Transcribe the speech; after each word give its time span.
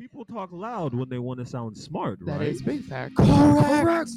People 0.00 0.24
talk 0.24 0.48
loud 0.50 0.94
when 0.94 1.10
they 1.10 1.18
want 1.18 1.40
to 1.40 1.44
sound 1.44 1.76
smart, 1.76 2.20
That 2.24 2.38
right? 2.38 2.48
is 2.48 2.62
big 2.62 2.82
fact. 2.82 3.16
Correct. 3.16 4.08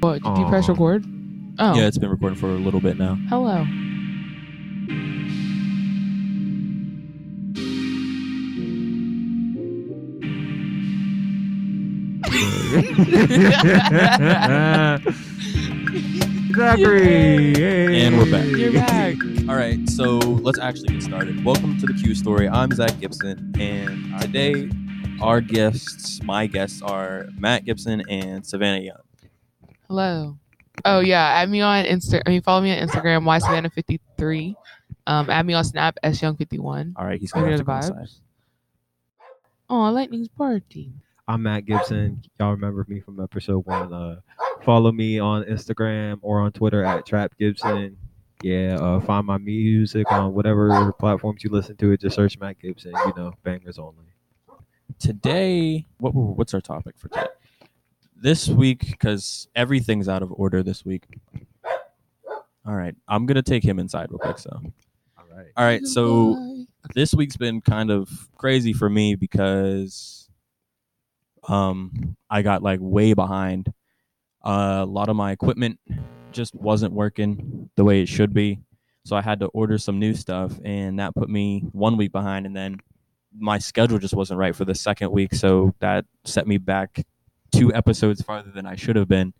What? 0.00 0.20
Did 0.24 0.36
you 0.36 0.46
press 0.48 0.68
Aw. 0.68 0.72
record? 0.72 1.04
Oh, 1.60 1.76
Yeah, 1.76 1.86
it's 1.86 1.96
been 1.96 2.10
recording 2.10 2.36
for 2.36 2.48
a 2.48 2.58
little 2.58 2.80
bit 2.80 2.98
now. 2.98 3.14
hello. 3.28 3.64
Zachary. 16.58 17.54
And 17.94 18.18
we're 18.18 18.28
back. 18.32 18.46
You're 18.46 18.72
back. 18.72 19.14
All 19.48 19.54
right, 19.54 19.88
so 19.88 20.18
let's 20.18 20.58
actually 20.58 20.88
get 20.88 21.04
started. 21.04 21.44
Welcome 21.44 21.78
to 21.78 21.86
the 21.86 21.94
Q 21.94 22.16
Story. 22.16 22.48
I'm 22.48 22.72
Zach 22.72 22.98
Gibson, 22.98 23.52
and 23.60 24.20
today 24.20 24.68
our 25.22 25.40
guests, 25.40 26.20
my 26.24 26.48
guests, 26.48 26.82
are 26.82 27.28
Matt 27.38 27.64
Gibson 27.64 28.02
and 28.08 28.44
Savannah 28.44 28.80
Young. 28.80 28.96
Hello. 29.86 30.36
Oh 30.84 30.98
yeah, 30.98 31.28
add 31.28 31.48
me 31.48 31.60
on 31.60 31.84
Insta. 31.84 32.22
I 32.26 32.30
mean, 32.30 32.42
follow 32.42 32.60
me 32.60 32.76
on 32.76 32.88
Instagram. 32.88 33.24
Y 33.24 33.38
Savannah 33.38 33.70
fifty 33.70 34.00
three. 34.16 34.56
Um, 35.06 35.30
add 35.30 35.46
me 35.46 35.54
on 35.54 35.62
Snap. 35.62 35.96
S 36.02 36.20
Young 36.20 36.36
fifty 36.36 36.58
one. 36.58 36.92
All 36.96 37.06
right, 37.06 37.20
he's 37.20 37.30
gonna 37.30 37.46
Maybe 37.46 37.52
have 37.52 37.60
to 37.60 37.64
the 37.66 37.94
go 37.94 38.02
vibes. 38.02 38.18
Oh, 39.70 39.92
lightning's 39.92 40.26
party. 40.26 40.92
I'm 41.28 41.44
Matt 41.44 41.66
Gibson. 41.66 42.20
Y'all 42.40 42.50
remember 42.50 42.84
me 42.88 42.98
from 42.98 43.20
episode 43.20 43.64
one. 43.64 43.92
Uh, 43.92 44.16
follow 44.68 44.92
me 44.92 45.18
on 45.18 45.44
Instagram 45.44 46.18
or 46.20 46.40
on 46.42 46.52
Twitter 46.52 46.84
at 46.84 47.06
Trap 47.06 47.32
Gibson. 47.38 47.96
Yeah, 48.42 48.76
uh, 48.78 49.00
find 49.00 49.26
my 49.26 49.38
music 49.38 50.12
on 50.12 50.34
whatever 50.34 50.92
platforms 50.92 51.42
you 51.42 51.48
listen 51.48 51.74
to 51.78 51.92
it. 51.92 52.02
Just 52.02 52.14
search 52.14 52.38
Matt 52.38 52.60
Gibson. 52.60 52.92
You 53.06 53.12
know, 53.16 53.32
bangers 53.42 53.78
only. 53.78 54.04
Today, 54.98 55.86
what 56.00 56.14
what's 56.14 56.52
our 56.52 56.60
topic 56.60 56.96
for 56.98 57.08
today? 57.08 57.28
This 58.14 58.46
week, 58.48 58.90
because 58.90 59.48
everything's 59.56 60.06
out 60.06 60.22
of 60.22 60.30
order 60.32 60.62
this 60.62 60.84
week. 60.84 61.04
All 62.66 62.74
right, 62.74 62.94
I'm 63.08 63.24
gonna 63.24 63.42
take 63.42 63.64
him 63.64 63.78
inside 63.78 64.10
real 64.10 64.18
quick. 64.18 64.38
So, 64.38 64.50
All 65.16 65.24
right. 65.34 65.46
all 65.56 65.64
right, 65.64 65.86
so 65.86 66.66
this 66.94 67.14
week's 67.14 67.38
been 67.38 67.62
kind 67.62 67.90
of 67.90 68.28
crazy 68.36 68.74
for 68.74 68.90
me 68.90 69.14
because 69.14 70.28
um 71.48 72.16
I 72.28 72.42
got 72.42 72.62
like 72.62 72.80
way 72.82 73.14
behind. 73.14 73.72
Uh, 74.48 74.82
a 74.82 74.86
lot 74.86 75.10
of 75.10 75.16
my 75.16 75.30
equipment 75.32 75.78
just 76.32 76.54
wasn't 76.54 76.92
working 76.92 77.68
the 77.76 77.84
way 77.84 78.00
it 78.00 78.08
should 78.08 78.32
be. 78.32 78.58
So 79.04 79.14
I 79.14 79.20
had 79.20 79.40
to 79.40 79.46
order 79.46 79.76
some 79.76 79.98
new 79.98 80.14
stuff 80.14 80.58
and 80.64 80.98
that 80.98 81.14
put 81.14 81.28
me 81.28 81.64
one 81.72 81.96
week 81.96 82.12
behind 82.12 82.46
and 82.46 82.56
then 82.56 82.78
my 83.38 83.58
schedule 83.58 83.98
just 83.98 84.14
wasn't 84.14 84.38
right 84.38 84.56
for 84.56 84.64
the 84.64 84.74
second 84.74 85.12
week, 85.12 85.34
so 85.34 85.74
that 85.80 86.04
set 86.24 86.46
me 86.46 86.58
back 86.58 87.04
two 87.52 87.72
episodes 87.74 88.22
farther 88.22 88.50
than 88.50 88.66
I 88.66 88.74
should 88.74 88.96
have 88.96 89.08
been 89.08 89.32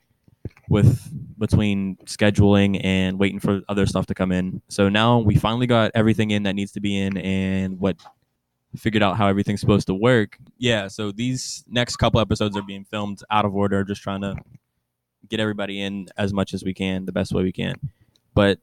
with 0.69 1.01
between 1.39 1.97
scheduling 2.05 2.81
and 2.85 3.19
waiting 3.19 3.41
for 3.41 3.63
other 3.69 3.87
stuff 3.87 4.07
to 4.07 4.15
come 4.15 4.33
in. 4.33 4.61
So 4.69 4.89
now 4.89 5.19
we 5.19 5.37
finally 5.37 5.67
got 5.67 5.93
everything 5.95 6.31
in 6.31 6.43
that 6.45 6.55
needs 6.55 6.73
to 6.73 6.81
be 6.81 6.99
in 6.99 7.17
and 7.17 7.81
what 7.81 7.97
figured 8.77 9.03
out 9.03 9.17
how 9.17 9.27
everything's 9.27 9.61
supposed 9.61 9.87
to 9.87 9.95
work. 9.95 10.39
Yeah, 10.59 10.89
so 10.89 11.13
these 11.13 11.65
next 11.69 11.97
couple 11.97 12.21
episodes 12.21 12.57
are 12.57 12.63
being 12.63 12.85
filmed 12.85 13.23
out 13.31 13.45
of 13.45 13.55
order, 13.55 13.85
just 13.85 14.03
trying 14.03 14.21
to 14.21 14.37
get 15.29 15.41
everybody 15.41 15.81
in 15.81 16.09
as 16.17 16.33
much 16.33 16.55
as 16.55 16.65
we 16.65 16.75
can, 16.75 17.07
the 17.07 17.13
best 17.13 17.33
way 17.33 17.43
we 17.43 17.53
can. 17.53 17.75
But 18.35 18.59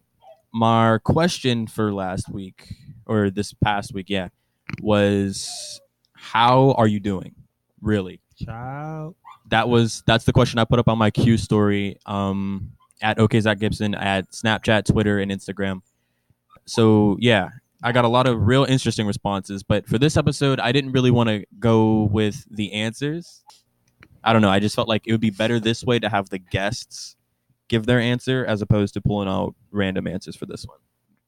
my 0.53 1.00
question 1.03 1.67
for 1.67 1.94
last 1.94 2.30
week 2.30 2.75
or 3.06 3.30
this 3.30 3.53
past 3.53 3.94
week, 3.94 4.09
yeah, 4.09 4.30
was 4.81 5.81
how 6.14 6.72
are 6.78 6.88
you 6.88 7.00
doing? 7.00 7.36
Really? 7.81 8.22
Child. 8.44 9.16
that 9.50 9.70
was 9.70 10.03
that's 10.06 10.26
the 10.26 10.33
question 10.33 10.59
I 10.59 10.66
put 10.66 10.80
up 10.80 10.88
on 10.88 10.98
my 10.98 11.11
Q 11.11 11.38
story 11.38 11.98
um, 12.06 12.72
at 13.02 13.20
OK 13.20 13.39
Zach 13.39 13.59
Gibson 13.59 13.95
at 13.95 14.32
Snapchat, 14.32 14.86
Twitter, 14.86 15.20
and 15.20 15.32
Instagram. 15.32 15.82
So 16.65 17.17
yeah, 17.20 17.49
I 17.83 17.92
got 17.92 18.05
a 18.05 18.10
lot 18.10 18.27
of 18.27 18.48
real 18.48 18.64
interesting 18.64 19.05
responses. 19.05 19.64
But 19.64 19.88
for 19.88 19.98
this 19.98 20.17
episode, 20.17 20.60
I 20.60 20.71
didn't 20.71 20.92
really 20.92 21.11
want 21.11 21.30
to 21.30 21.45
go 21.60 22.04
with 22.04 22.45
the 22.49 22.73
answers. 22.73 23.44
I 24.25 24.33
don't 24.33 24.41
know. 24.41 24.49
I 24.49 24.59
just 24.59 24.75
felt 24.75 24.89
like 24.89 25.03
it 25.08 25.13
would 25.13 25.21
be 25.21 25.30
better 25.30 25.59
this 25.59 25.83
way 25.83 25.99
to 25.99 26.09
have 26.09 26.30
the 26.30 26.39
guests 26.39 27.15
give 27.69 27.86
their 27.86 27.99
answer 27.99 28.45
as 28.45 28.61
opposed 28.61 28.93
to 28.95 29.02
pulling 29.02 29.30
out 29.30 29.55
random 29.71 30.08
answers 30.08 30.36
for 30.36 30.45
this 30.45 30.65
one. 30.65 30.80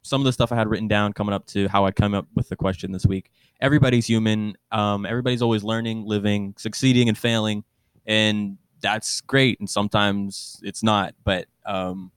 Some 0.01 0.21
of 0.21 0.25
the 0.25 0.33
stuff 0.33 0.51
I 0.51 0.55
had 0.55 0.67
written 0.67 0.87
down 0.87 1.13
coming 1.13 1.33
up 1.33 1.45
to 1.47 1.67
how 1.69 1.85
I 1.85 1.91
come 1.91 2.13
up 2.13 2.27
with 2.35 2.49
the 2.49 2.55
question 2.55 2.91
this 2.91 3.05
week. 3.05 3.31
Everybody's 3.61 4.07
human. 4.07 4.55
Um, 4.71 5.05
everybody's 5.05 5.41
always 5.41 5.63
learning, 5.63 6.05
living, 6.05 6.55
succeeding, 6.57 7.07
and 7.07 7.17
failing 7.17 7.63
and 8.07 8.57
that's 8.81 9.21
great 9.21 9.59
and 9.59 9.69
sometimes 9.69 10.59
it's 10.63 10.81
not 10.81 11.13
but 11.23 11.45
um, 11.65 12.11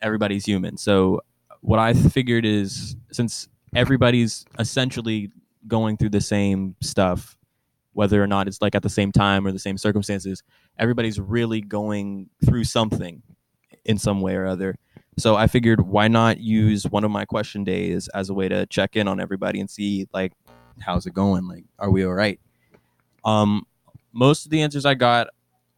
everybody's 0.00 0.44
human 0.44 0.76
so 0.76 1.20
what 1.60 1.78
i 1.78 1.92
figured 1.92 2.44
is 2.44 2.96
since 3.12 3.48
everybody's 3.76 4.46
essentially 4.58 5.30
going 5.68 5.96
through 5.96 6.08
the 6.08 6.20
same 6.20 6.74
stuff 6.80 7.36
whether 8.00 8.22
or 8.22 8.26
not 8.26 8.48
it's 8.48 8.62
like 8.62 8.74
at 8.74 8.82
the 8.82 8.88
same 8.88 9.12
time 9.12 9.46
or 9.46 9.52
the 9.52 9.58
same 9.58 9.76
circumstances 9.76 10.42
everybody's 10.78 11.20
really 11.20 11.60
going 11.60 12.28
through 12.44 12.64
something 12.64 13.22
in 13.84 13.98
some 13.98 14.20
way 14.20 14.34
or 14.34 14.46
other 14.46 14.74
so 15.18 15.36
i 15.36 15.46
figured 15.46 15.80
why 15.80 16.08
not 16.08 16.38
use 16.38 16.84
one 16.84 17.04
of 17.04 17.10
my 17.10 17.24
question 17.24 17.62
days 17.64 18.08
as 18.08 18.30
a 18.30 18.34
way 18.34 18.48
to 18.48 18.66
check 18.66 18.96
in 18.96 19.06
on 19.06 19.20
everybody 19.20 19.60
and 19.60 19.70
see 19.70 20.06
like 20.12 20.32
how's 20.80 21.06
it 21.06 21.14
going 21.14 21.46
like 21.46 21.64
are 21.78 21.90
we 21.90 22.04
all 22.04 22.14
right 22.14 22.40
um 23.24 23.66
most 24.12 24.44
of 24.44 24.50
the 24.50 24.62
answers 24.62 24.84
I 24.84 24.94
got 24.94 25.28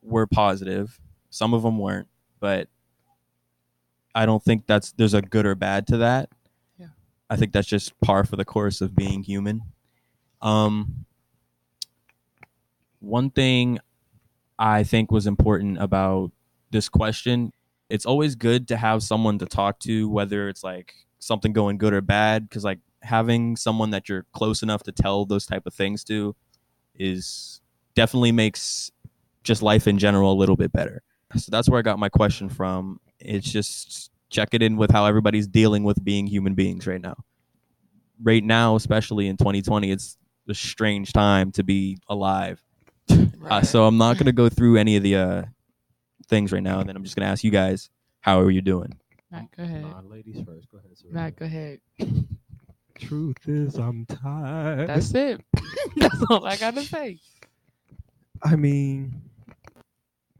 were 0.02 0.26
positive. 0.26 0.98
Some 1.30 1.54
of 1.54 1.62
them 1.62 1.78
weren't, 1.78 2.08
but 2.40 2.68
I 4.14 4.26
don't 4.26 4.42
think 4.42 4.66
that's 4.66 4.92
there's 4.92 5.14
a 5.14 5.22
good 5.22 5.46
or 5.46 5.54
bad 5.54 5.86
to 5.88 5.98
that. 5.98 6.28
Yeah. 6.78 6.88
I 7.30 7.36
think 7.36 7.52
that's 7.52 7.68
just 7.68 7.98
par 8.00 8.24
for 8.24 8.36
the 8.36 8.44
course 8.44 8.80
of 8.80 8.94
being 8.94 9.22
human. 9.22 9.62
Um 10.40 11.06
one 13.02 13.30
thing 13.30 13.78
I 14.58 14.84
think 14.84 15.10
was 15.10 15.26
important 15.26 15.78
about 15.78 16.30
this 16.70 16.88
question, 16.88 17.52
it's 17.90 18.06
always 18.06 18.34
good 18.34 18.68
to 18.68 18.76
have 18.76 19.02
someone 19.02 19.38
to 19.38 19.46
talk 19.46 19.78
to 19.80 20.08
whether 20.08 20.48
it's 20.48 20.64
like 20.64 20.94
something 21.18 21.52
going 21.52 21.78
good 21.78 21.92
or 21.92 22.00
bad 22.00 22.48
cuz 22.50 22.64
like 22.64 22.78
having 23.02 23.56
someone 23.56 23.90
that 23.90 24.08
you're 24.08 24.24
close 24.32 24.62
enough 24.62 24.82
to 24.84 24.92
tell 24.92 25.26
those 25.26 25.46
type 25.46 25.66
of 25.66 25.74
things 25.74 26.04
to 26.04 26.34
is 26.94 27.60
definitely 27.94 28.32
makes 28.32 28.90
just 29.42 29.62
life 29.62 29.88
in 29.88 29.98
general 29.98 30.32
a 30.32 30.38
little 30.38 30.56
bit 30.56 30.72
better. 30.72 31.02
So 31.36 31.50
that's 31.50 31.68
where 31.68 31.78
I 31.78 31.82
got 31.82 31.98
my 31.98 32.08
question 32.08 32.48
from. 32.48 33.00
It's 33.18 33.50
just 33.50 34.10
check 34.30 34.50
it 34.52 34.62
in 34.62 34.76
with 34.76 34.90
how 34.90 35.06
everybody's 35.06 35.48
dealing 35.48 35.82
with 35.82 36.02
being 36.04 36.26
human 36.26 36.54
beings 36.54 36.86
right 36.86 37.00
now. 37.00 37.16
Right 38.22 38.44
now, 38.44 38.76
especially 38.76 39.26
in 39.26 39.36
2020, 39.36 39.90
it's 39.90 40.16
a 40.48 40.54
strange 40.54 41.12
time 41.12 41.50
to 41.52 41.64
be 41.64 41.98
alive. 42.08 42.62
Uh, 43.50 43.60
so 43.60 43.84
I'm 43.84 43.98
not 43.98 44.16
gonna 44.16 44.32
go 44.32 44.48
through 44.48 44.78
any 44.78 44.96
of 44.96 45.02
the 45.02 45.16
uh, 45.16 45.42
things 46.28 46.52
right 46.52 46.62
now, 46.62 46.80
and 46.80 46.88
then 46.88 46.96
I'm 46.96 47.02
just 47.02 47.16
gonna 47.16 47.28
ask 47.30 47.44
you 47.44 47.50
guys, 47.50 47.90
how 48.20 48.40
are 48.40 48.50
you 48.50 48.62
doing? 48.62 48.96
Matt, 49.30 49.48
go 49.54 49.64
ahead. 49.64 49.82
Nah, 49.82 50.00
ladies 50.08 50.40
first. 50.46 50.70
Go 50.70 50.78
ahead. 50.78 50.96
Savannah. 50.96 51.20
Matt, 51.22 51.36
go 51.36 51.44
ahead. 51.44 51.80
Truth 52.94 53.48
is, 53.48 53.76
I'm 53.76 54.06
tired. 54.06 54.88
That's 54.88 55.12
it. 55.14 55.40
That's 55.96 56.24
all 56.30 56.46
I 56.46 56.56
gotta 56.56 56.82
say. 56.82 57.18
I 58.42 58.56
mean, 58.56 59.20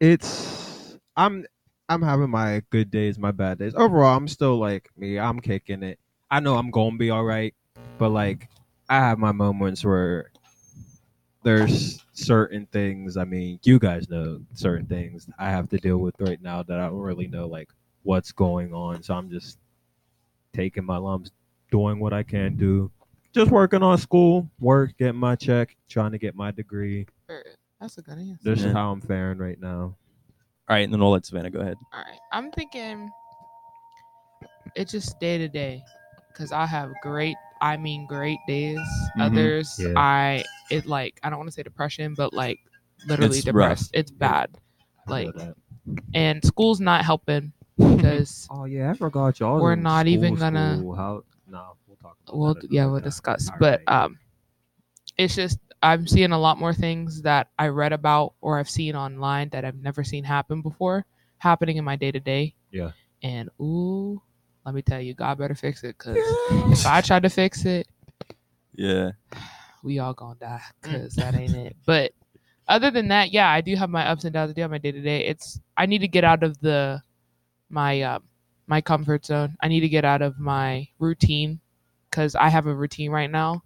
it's 0.00 0.97
I'm 1.17 1.44
I'm 1.89 2.03
having 2.03 2.31
my 2.31 2.62
good 2.71 2.91
days, 2.91 3.19
my 3.19 3.31
bad 3.31 3.59
days. 3.59 3.75
Overall, 3.75 4.17
I'm 4.17 4.29
still 4.29 4.59
like 4.59 4.89
me. 4.97 5.19
I'm 5.19 5.41
kicking 5.41 5.83
it. 5.83 5.99
I 6.31 6.41
know 6.41 6.56
I'm 6.56 6.71
gonna 6.71 6.97
be 6.97 7.11
all 7.11 7.25
right, 7.25 7.55
but 7.99 8.09
like 8.11 8.49
I 8.89 8.97
have 8.97 9.19
my 9.19 9.33
moments 9.33 9.84
where 9.84 10.31
there's 11.42 12.05
certain 12.12 12.67
things. 12.67 13.17
I 13.17 13.25
mean, 13.25 13.58
you 13.64 13.78
guys 13.78 14.08
know 14.08 14.40
certain 14.55 14.87
things 14.87 15.28
I 15.38 15.50
have 15.50 15.69
to 15.70 15.78
deal 15.78 15.99
with 15.99 16.14
right 16.20 16.40
now 16.40 16.62
that 16.62 16.78
I 16.78 16.87
don't 16.87 16.99
really 16.99 17.26
know 17.26 17.46
like 17.46 17.70
what's 18.02 18.32
going 18.32 18.72
on. 18.72 19.02
So 19.02 19.14
I'm 19.14 19.31
just 19.31 19.58
taking 20.52 20.84
my 20.84 20.96
lumps, 20.96 21.31
doing 21.70 21.99
what 21.99 22.12
I 22.12 22.22
can 22.22 22.56
do. 22.56 22.90
Just 23.34 23.50
working 23.50 23.82
on 23.82 23.96
school, 23.96 24.49
work, 24.61 24.93
getting 24.99 25.19
my 25.19 25.37
check, 25.37 25.75
trying 25.88 26.12
to 26.12 26.19
get 26.19 26.34
my 26.34 26.50
degree. 26.50 27.06
Er, 27.31 27.43
That's 27.81 27.96
a 27.99 28.02
good 28.02 28.19
answer. 28.19 28.38
This 28.44 28.61
Yeah. 28.61 28.67
is 28.67 28.72
how 28.72 28.93
I'm 28.93 29.00
faring 29.00 29.38
right 29.38 29.58
now. 29.58 29.96
All 30.69 30.76
right, 30.76 30.84
and 30.84 30.93
then 30.93 31.00
we'll 31.00 31.11
let 31.11 31.25
Savannah 31.26 31.50
go 31.50 31.61
ahead. 31.61 31.76
All 31.93 32.00
right. 32.00 32.19
I'm 32.31 32.50
thinking 32.52 33.11
it's 34.75 34.93
just 34.93 35.19
day 35.19 35.38
to 35.38 35.49
day 35.49 35.82
because 36.28 36.52
I 36.52 36.67
have 36.67 36.93
great, 37.02 37.37
I 37.62 37.76
mean, 37.79 38.06
great 38.06 38.38
days. 38.47 38.79
Mhm. 39.17 39.23
Others, 39.26 39.79
Yeah. 39.81 39.93
I, 39.97 40.44
it 40.70 40.85
like, 40.87 41.19
I 41.23 41.31
don't 41.31 41.38
want 41.38 41.49
to 41.49 41.53
say 41.55 41.62
depression, 41.62 42.14
but 42.14 42.35
like 42.35 42.59
literally 43.06 43.38
It's 43.38 43.47
rough. 43.47 43.55
depressed. 43.79 43.91
It's 43.94 44.11
bad. 44.11 44.50
I 45.09 45.23
feel 45.23 45.32
Like, 45.37 45.55
and 46.14 46.44
school's 46.44 46.81
not 46.81 47.05
helping 47.05 47.53
because, 47.79 48.47
oh 48.50 48.64
yeah, 48.67 48.91
I 48.91 48.94
forgot 48.94 49.41
y'all. 49.41 49.61
We're 49.61 49.73
in 49.75 49.82
not 49.82 50.06
even 50.09 50.35
gonna- 50.35 50.76
school. 50.79 50.94
How? 50.94 51.25
No, 51.49 51.76
we'll 51.87 51.97
talk. 51.97 52.17
About 52.26 52.37
we'll, 52.38 52.55
that 52.55 52.70
yeah, 52.73 52.87
we'll 52.87 52.97
time. 53.00 53.05
discuss. 53.05 53.49
All 53.49 53.56
But, 53.59 53.82
right. 53.88 54.05
um, 54.05 54.19
it's 55.17 55.35
just, 55.35 55.58
I'm 55.82 56.06
seeing 56.06 56.32
a 56.32 56.38
lot 56.38 56.58
more 56.58 56.73
things 56.73 57.23
that 57.23 57.49
I 57.58 57.69
read 57.69 57.93
about 57.93 58.35
or 58.41 58.58
I've 58.58 58.70
seen 58.70 58.94
online 58.97 59.49
that 59.50 59.65
I've 59.65 59.81
never 59.82 60.03
seen 60.05 60.25
happen 60.25 60.62
before 60.62 61.05
happening 61.38 61.76
in 61.76 61.85
my 61.85 61.97
day 61.97 62.11
to 62.12 62.20
day. 62.20 62.55
Yeah. 62.70 62.93
And 63.23 63.50
ooh, 63.61 64.23
let 64.64 64.75
me 64.75 64.82
tell 64.82 65.00
you, 65.00 65.14
God 65.14 65.38
better 65.38 65.55
fix 65.55 65.82
it 65.85 65.97
because 65.99 66.17
if 66.73 66.87
I 66.87 67.00
try 67.00 67.19
to 67.20 67.29
fix 67.31 67.64
it, 67.64 67.87
Yeah. 68.75 69.11
we 69.82 69.99
all 69.99 70.14
gonna 70.14 70.37
die 70.38 70.62
because 70.82 71.14
that 71.14 71.35
ain't 71.35 71.55
it. 71.55 71.76
But 71.87 72.12
other 72.69 72.91
than 72.91 73.09
that, 73.09 73.32
yeah, 73.32 73.49
I 73.50 73.61
do 73.61 73.75
have 73.76 73.91
my 73.91 74.06
ups 74.06 74.25
and 74.25 74.32
downs. 74.32 74.50
I 74.50 74.55
do 74.55 74.62
have 74.62 74.70
my 74.70 74.79
day 74.79 74.93
to 74.93 75.00
day. 75.00 75.26
It's 75.26 75.61
I 75.76 75.87
need 75.87 75.99
to 76.00 76.09
get 76.09 76.25
out 76.25 76.43
of 76.43 76.59
the 76.61 77.03
my 77.70 78.00
uh, 78.03 78.19
my 78.67 78.81
comfort 78.81 79.26
zone. 79.26 79.56
I 79.61 79.69
need 79.69 79.81
to 79.81 79.88
get 79.88 80.05
out 80.05 80.23
of 80.23 80.38
my 80.38 80.87
routine 80.99 81.58
because 82.11 82.35
I 82.37 82.49
have 82.49 82.67
a 82.67 82.75
routine 82.75 83.11
right 83.11 83.31
now, 83.31 83.65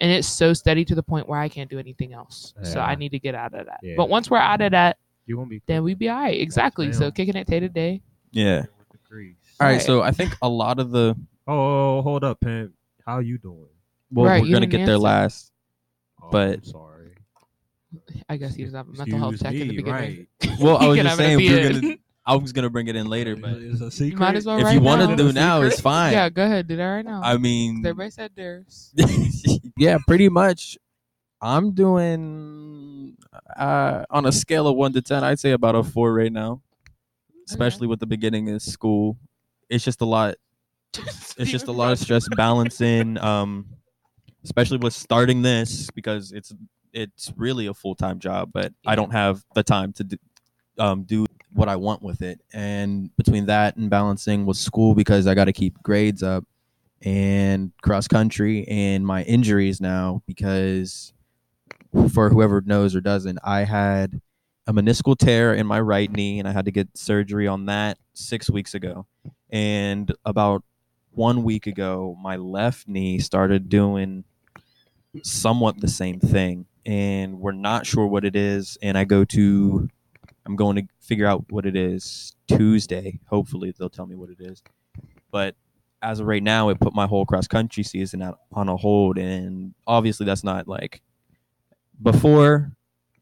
and 0.00 0.10
it's 0.10 0.26
so 0.28 0.54
steady 0.54 0.84
to 0.86 0.94
the 0.94 1.02
point 1.02 1.28
where 1.28 1.38
I 1.38 1.48
can't 1.48 1.68
do 1.68 1.78
anything 1.78 2.14
else. 2.14 2.54
So 2.62 2.80
I 2.80 2.94
need 2.94 3.10
to 3.10 3.18
get 3.18 3.34
out 3.34 3.52
of 3.54 3.66
that. 3.66 3.80
Yeah. 3.82 3.94
But 3.96 4.08
once 4.08 4.30
we're 4.30 4.38
out 4.38 4.62
of 4.62 4.70
that, 4.72 4.96
You 5.26 5.36
won't 5.36 5.50
be. 5.50 5.60
then 5.66 5.82
we 5.84 5.94
be 5.94 6.08
all 6.08 6.18
right. 6.20 6.40
Exactly. 6.40 6.92
So 6.92 7.10
kicking 7.10 7.36
it 7.36 7.46
day 7.46 7.60
to 7.60 7.68
day. 7.68 8.00
Yeah. 8.32 8.64
With 9.58 9.68
the 9.68 9.74
grease. 9.74 9.88
All 9.88 9.96
right. 9.96 10.00
Right. 10.02 10.02
So 10.02 10.02
I 10.02 10.10
think 10.10 10.36
a 10.42 10.48
lot 10.48 10.78
of 10.78 10.90
the 10.90 11.16
Oh, 11.46 12.02
hold 12.02 12.24
up, 12.24 12.40
pimp. 12.40 12.72
How 13.06 13.20
you 13.20 13.38
doing? 13.38 13.66
well, 14.10 14.26
Right, 14.26 14.40
we're 14.42 14.48
you 14.48 14.52
gonna 14.54 14.66
didn't 14.66 14.80
get 14.80 14.86
there 14.86 14.94
answer. 14.96 14.98
last. 15.04 15.52
Oh, 16.22 16.28
But- 16.30 16.54
I'm 16.58 16.64
sorry. 16.64 16.94
I 18.28 18.36
guess 18.36 18.54
he 18.54 18.64
doesn't 18.64 18.76
have 18.76 18.88
a 18.88 18.92
mental 18.92 19.18
health 19.18 19.34
Excuse 19.34 19.52
check 19.52 19.60
in 19.62 19.68
the 19.68 19.76
beginning. 19.76 20.26
right. 20.42 20.58
Well, 20.60 20.76
I 20.76 20.82
He 20.82 20.88
was 20.88 20.96
can 20.98 21.06
just 21.06 21.18
have 21.18 21.20
it 21.20 21.22
saying 21.22 21.38
the 21.38 21.48
we 21.48 21.54
were 21.54 21.60
end. 21.60 21.82
gonna. 21.82 21.94
I 22.26 22.34
was 22.36 22.52
gonna 22.52 22.68
bring 22.68 22.88
it 22.88 22.96
in 22.96 23.06
later, 23.08 23.34
but 23.36 23.52
It's 23.52 23.80
a 23.80 23.84
You 23.84 23.90
secret. 23.90 24.20
might 24.20 24.34
as 24.36 24.44
well 24.44 24.58
if 24.58 24.64
right 24.64 24.74
you 24.74 24.82
want 24.82 25.00
now. 25.00 25.06
to 25.08 25.16
do 25.16 25.32
now, 25.32 25.62
it's 25.62 25.80
fine. 25.80 26.12
Yeah, 26.12 26.28
go 26.28 26.44
ahead. 26.44 26.68
Do 26.68 26.76
that 26.76 26.86
right 26.86 27.04
now. 27.04 27.22
I 27.24 27.38
mean, 27.38 27.78
Everybody 27.78 28.10
said 28.10 28.32
theirs. 28.36 28.92
yeah, 29.78 29.96
pretty 30.06 30.28
much. 30.28 30.76
I'm 31.40 31.70
doing 31.72 33.16
uh, 33.56 34.04
on 34.10 34.26
a 34.26 34.32
scale 34.32 34.66
of 34.66 34.76
one 34.76 34.92
to 34.92 35.00
ten. 35.00 35.24
I'd 35.24 35.38
say 35.40 35.52
about 35.52 35.74
a 35.74 35.82
four 35.82 36.12
right 36.12 36.30
now, 36.32 36.60
especially 37.48 37.86
with 37.86 38.00
the 38.00 38.06
beginning 38.06 38.50
of 38.50 38.60
school. 38.60 39.16
It's 39.68 39.84
just 39.84 40.00
a 40.00 40.06
lot. 40.06 40.36
It's 41.40 41.52
just 41.52 41.68
a 41.68 41.72
lot 41.72 41.92
of 41.92 42.00
stress 42.00 42.26
balancing, 42.36 43.16
um, 43.22 43.66
especially 44.42 44.78
with 44.78 44.92
starting 44.92 45.40
this 45.40 45.88
because 45.92 46.32
it's 46.32 46.52
it's 46.92 47.32
really 47.36 47.66
a 47.68 47.74
full 47.74 47.94
time 47.94 48.18
job, 48.18 48.50
but 48.52 48.72
I 48.84 48.96
don't 48.96 49.12
have 49.12 49.44
the 49.54 49.62
time 49.62 49.92
to 49.94 50.04
do, 50.04 50.16
um, 50.78 51.04
do 51.04 51.26
what 51.52 51.68
I 51.68 51.76
want 51.76 52.02
with 52.02 52.22
it. 52.22 52.40
And 52.52 53.14
between 53.16 53.46
that 53.46 53.76
and 53.76 53.88
balancing 53.88 54.46
with 54.46 54.56
school 54.56 54.94
because 54.94 55.26
I 55.26 55.34
got 55.34 55.44
to 55.44 55.52
keep 55.52 55.80
grades 55.82 56.22
up 56.22 56.44
and 57.02 57.72
cross 57.82 58.08
country 58.08 58.66
and 58.66 59.06
my 59.06 59.22
injuries 59.22 59.80
now 59.80 60.22
because 60.26 61.12
for 62.12 62.28
whoever 62.30 62.60
knows 62.60 62.94
or 62.94 63.00
doesn't, 63.00 63.38
I 63.44 63.64
had 63.64 64.20
a 64.66 64.72
meniscal 64.72 65.16
tear 65.16 65.54
in 65.54 65.66
my 65.66 65.80
right 65.80 66.10
knee 66.10 66.38
and 66.38 66.48
I 66.48 66.52
had 66.52 66.66
to 66.66 66.70
get 66.70 66.88
surgery 66.96 67.46
on 67.46 67.66
that 67.66 67.98
six 68.14 68.50
weeks 68.50 68.74
ago. 68.74 69.06
And 69.50 70.12
about 70.24 70.62
one 71.12 71.42
week 71.42 71.66
ago, 71.66 72.16
my 72.20 72.36
left 72.36 72.88
knee 72.88 73.18
started 73.18 73.68
doing 73.68 74.24
somewhat 75.22 75.80
the 75.80 75.88
same 75.88 76.20
thing. 76.20 76.66
And 76.86 77.40
we're 77.40 77.52
not 77.52 77.86
sure 77.86 78.06
what 78.06 78.24
it 78.24 78.36
is. 78.36 78.78
And 78.82 78.96
I 78.96 79.04
go 79.04 79.24
to, 79.26 79.88
I'm 80.46 80.56
going 80.56 80.76
to 80.76 80.82
figure 81.00 81.26
out 81.26 81.44
what 81.50 81.66
it 81.66 81.76
is 81.76 82.34
Tuesday. 82.46 83.18
Hopefully, 83.26 83.74
they'll 83.76 83.90
tell 83.90 84.06
me 84.06 84.16
what 84.16 84.30
it 84.30 84.40
is. 84.40 84.62
But 85.30 85.54
as 86.00 86.20
of 86.20 86.26
right 86.26 86.42
now, 86.42 86.68
it 86.68 86.80
put 86.80 86.94
my 86.94 87.06
whole 87.06 87.26
cross 87.26 87.46
country 87.46 87.82
season 87.82 88.22
out 88.22 88.38
on 88.52 88.68
a 88.68 88.76
hold. 88.76 89.18
And 89.18 89.74
obviously, 89.86 90.24
that's 90.24 90.44
not 90.44 90.68
like 90.68 91.02
before 92.00 92.72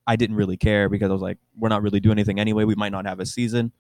I 0.07 0.17
didn't 0.17 0.37
really 0.37 0.57
care 0.57 0.89
because 0.89 1.11
I 1.11 1.13
was 1.13 1.23
like, 1.23 1.39
we're 1.57 1.69
not 1.69 1.83
really 1.83 2.01
doing 2.01 2.19
anything 2.19 2.39
anyway. 2.39 2.65
We 2.65 2.75
might 2.75 2.93
not 2.93 3.07
have 3.07 3.19
a 3.19 3.27
season. 3.27 3.73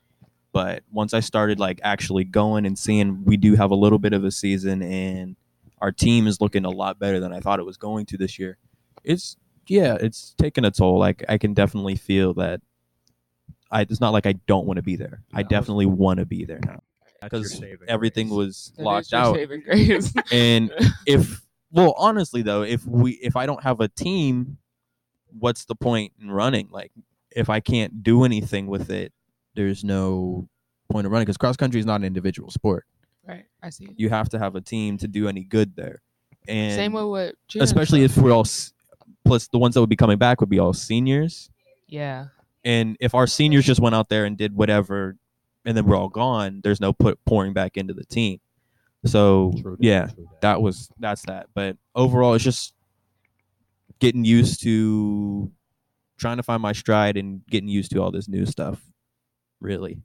But 0.56 0.84
once 0.90 1.12
I 1.12 1.20
started 1.20 1.60
like 1.60 1.80
actually 1.82 2.24
going 2.24 2.64
and 2.64 2.78
seeing 2.78 3.26
we 3.26 3.36
do 3.36 3.56
have 3.56 3.70
a 3.70 3.74
little 3.74 3.98
bit 3.98 4.14
of 4.14 4.24
a 4.24 4.30
season 4.30 4.82
and 4.82 5.36
our 5.82 5.92
team 5.92 6.26
is 6.26 6.40
looking 6.40 6.64
a 6.64 6.70
lot 6.70 6.98
better 6.98 7.20
than 7.20 7.30
I 7.30 7.40
thought 7.40 7.60
it 7.60 7.66
was 7.66 7.76
going 7.76 8.06
to 8.06 8.16
this 8.16 8.38
year. 8.38 8.56
It's 9.04 9.36
yeah, 9.66 9.98
it's 10.00 10.34
taken 10.38 10.64
a 10.64 10.70
toll. 10.70 10.98
Like 10.98 11.22
I 11.28 11.36
can 11.36 11.52
definitely 11.52 11.94
feel 11.94 12.32
that 12.34 12.62
I 13.70 13.82
it's 13.82 14.00
not 14.00 14.14
like 14.14 14.24
I 14.24 14.32
don't 14.46 14.64
want 14.66 14.78
to 14.78 14.82
be 14.82 14.96
there. 14.96 15.20
I 15.34 15.40
I 15.40 15.42
definitely 15.42 15.84
want 15.84 16.20
to 16.20 16.24
be 16.24 16.46
there 16.46 16.60
now 16.64 16.82
because 17.20 17.62
everything 17.86 18.28
grace. 18.28 18.38
was 18.38 18.72
That 18.76 18.80
is 18.82 18.86
locked 18.86 19.12
out. 19.12 19.36
grace. 19.62 20.14
And 20.32 20.72
if 21.06 21.42
well, 21.70 21.94
honestly 21.98 22.40
though, 22.40 22.62
if 22.62 22.82
we 22.86 23.10
if 23.16 23.36
I 23.36 23.44
don't 23.44 23.62
have 23.62 23.82
a 23.82 23.88
team, 23.88 24.56
what's 25.38 25.66
the 25.66 25.74
point 25.74 26.14
in 26.18 26.30
running? 26.30 26.70
Like 26.70 26.92
if 27.30 27.50
I 27.50 27.60
can't 27.60 28.02
do 28.02 28.24
anything 28.24 28.68
with 28.68 28.88
it, 28.88 29.12
there's 29.56 29.82
no 29.82 30.48
point 30.90 31.06
of 31.06 31.12
running 31.12 31.24
because 31.24 31.36
cross 31.36 31.56
country 31.56 31.80
is 31.80 31.86
not 31.86 31.96
an 31.96 32.04
individual 32.04 32.50
sport. 32.50 32.84
right, 33.26 33.44
I 33.62 33.70
see. 33.70 33.88
You 33.96 34.08
have 34.10 34.28
to 34.30 34.38
have 34.38 34.54
a 34.54 34.60
team 34.60 34.98
to 34.98 35.08
do 35.08 35.26
any 35.28 35.42
good 35.42 35.74
there. 35.74 36.00
And 36.46 36.74
Same 36.74 36.92
way 36.92 37.02
with 37.04 37.34
cheering 37.48 37.64
especially 37.64 38.06
stuff. 38.06 38.18
if 38.18 38.22
we're 38.22 38.32
all 38.32 38.40
s- 38.42 38.72
plus 39.24 39.48
the 39.48 39.58
ones 39.58 39.74
that 39.74 39.80
would 39.80 39.90
be 39.90 39.96
coming 39.96 40.18
back 40.18 40.40
would 40.40 40.48
be 40.50 40.60
all 40.60 40.72
seniors. 40.72 41.50
yeah, 41.88 42.26
And 42.64 42.96
if 43.00 43.14
our 43.16 43.26
seniors 43.26 43.64
just 43.64 43.80
went 43.80 43.94
out 43.96 44.08
there 44.08 44.24
and 44.24 44.36
did 44.38 44.54
whatever 44.54 45.16
and 45.64 45.76
then 45.76 45.84
we're 45.86 45.96
all 45.96 46.08
gone, 46.08 46.60
there's 46.62 46.80
no 46.80 46.92
put 46.92 47.18
pouring 47.24 47.52
back 47.52 47.76
into 47.76 47.92
the 47.94 48.04
team. 48.04 48.38
So 49.04 49.52
True 49.60 49.76
yeah, 49.80 50.06
true 50.06 50.28
that. 50.30 50.40
that 50.42 50.62
was 50.62 50.88
that's 51.00 51.22
that. 51.26 51.46
But 51.54 51.76
overall, 51.96 52.34
it's 52.34 52.44
just 52.44 52.72
getting 53.98 54.24
used 54.24 54.62
to 54.62 55.50
trying 56.18 56.36
to 56.38 56.42
find 56.42 56.62
my 56.62 56.72
stride 56.72 57.16
and 57.16 57.44
getting 57.46 57.68
used 57.68 57.90
to 57.92 58.02
all 58.02 58.10
this 58.10 58.28
new 58.28 58.46
stuff. 58.46 58.80
Really, 59.60 60.00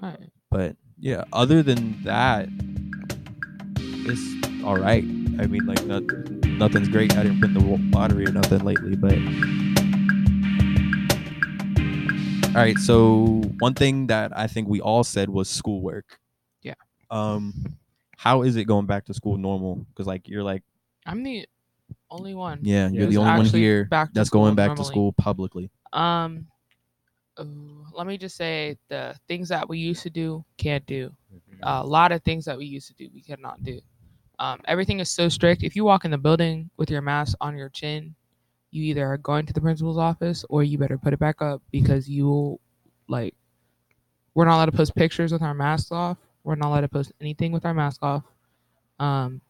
right. 0.00 0.30
but 0.50 0.76
yeah. 0.98 1.24
Other 1.32 1.62
than 1.62 2.02
that, 2.04 2.48
it's 3.78 4.64
all 4.64 4.76
right. 4.76 5.04
I 5.38 5.46
mean, 5.46 5.66
like 5.66 5.84
not, 5.84 6.02
nothing's 6.46 6.88
great. 6.88 7.16
I 7.16 7.22
didn't 7.24 7.40
win 7.40 7.54
the 7.54 7.96
lottery 7.96 8.26
or 8.26 8.32
nothing 8.32 8.60
lately, 8.60 8.96
but 8.96 9.18
all 12.56 12.62
right. 12.62 12.78
So 12.78 13.42
one 13.58 13.74
thing 13.74 14.06
that 14.06 14.36
I 14.36 14.46
think 14.46 14.68
we 14.68 14.80
all 14.80 15.04
said 15.04 15.28
was 15.28 15.48
schoolwork. 15.48 16.18
Yeah. 16.62 16.74
Um, 17.10 17.52
how 18.16 18.42
is 18.42 18.56
it 18.56 18.64
going 18.64 18.86
back 18.86 19.04
to 19.06 19.14
school 19.14 19.36
normal? 19.36 19.86
Because 19.90 20.06
like 20.06 20.28
you're 20.28 20.42
like 20.42 20.62
I'm 21.04 21.22
the 21.22 21.46
only 22.10 22.34
one. 22.34 22.60
yeah, 22.62 22.88
you're 22.88 23.06
the 23.06 23.18
only 23.18 23.36
one 23.36 23.46
here 23.46 23.84
back 23.84 24.10
that's 24.12 24.30
going 24.30 24.54
back 24.54 24.74
to 24.76 24.84
school 24.84 25.12
publicly. 25.12 25.70
Um, 25.92 26.46
ooh, 27.40 27.86
let 27.92 28.06
me 28.06 28.16
just 28.18 28.36
say 28.36 28.76
the 28.88 29.14
things 29.28 29.48
that 29.48 29.68
we 29.68 29.78
used 29.78 30.02
to 30.02 30.10
do 30.10 30.44
can't 30.56 30.84
do. 30.86 31.14
Mhm. 31.32 31.58
a 31.62 31.86
lot 31.86 32.12
of 32.12 32.22
things 32.22 32.44
that 32.44 32.56
we 32.58 32.66
used 32.66 32.88
to 32.88 32.94
do 32.94 33.08
we 33.14 33.20
cannot 33.22 33.62
do. 33.62 33.80
Um, 34.38 34.60
everything 34.66 35.00
is 35.00 35.10
so 35.10 35.28
strict. 35.28 35.62
If 35.62 35.74
you 35.76 35.84
walk 35.84 36.04
in 36.04 36.10
the 36.10 36.18
building 36.18 36.70
with 36.76 36.90
your 36.90 37.00
mask 37.02 37.36
on 37.40 37.56
your 37.56 37.68
chin 37.70 38.14
you 38.70 38.82
either 38.84 39.06
are 39.06 39.16
going 39.16 39.46
to 39.46 39.52
the 39.52 39.60
principal's 39.60 39.96
office 39.96 40.44
or 40.50 40.62
you 40.62 40.76
better 40.76 40.98
put 40.98 41.12
it 41.14 41.18
back 41.18 41.40
up 41.40 41.62
because 41.70 42.08
you 42.08 42.26
will 42.26 42.60
like 43.08 43.34
we're 44.34 44.44
not 44.44 44.56
allowed 44.56 44.66
to 44.66 44.72
post 44.72 44.94
pictures 44.94 45.32
with 45.32 45.40
our 45.42 45.54
masks 45.54 45.90
off. 45.92 46.18
We're 46.44 46.56
not 46.56 46.68
allowed 46.68 46.82
to 46.82 46.88
post 46.88 47.12
anything 47.20 47.52
with 47.52 47.64
our 47.64 47.72
mask 47.72 48.02
off. 48.02 48.22
Um, 48.98 49.40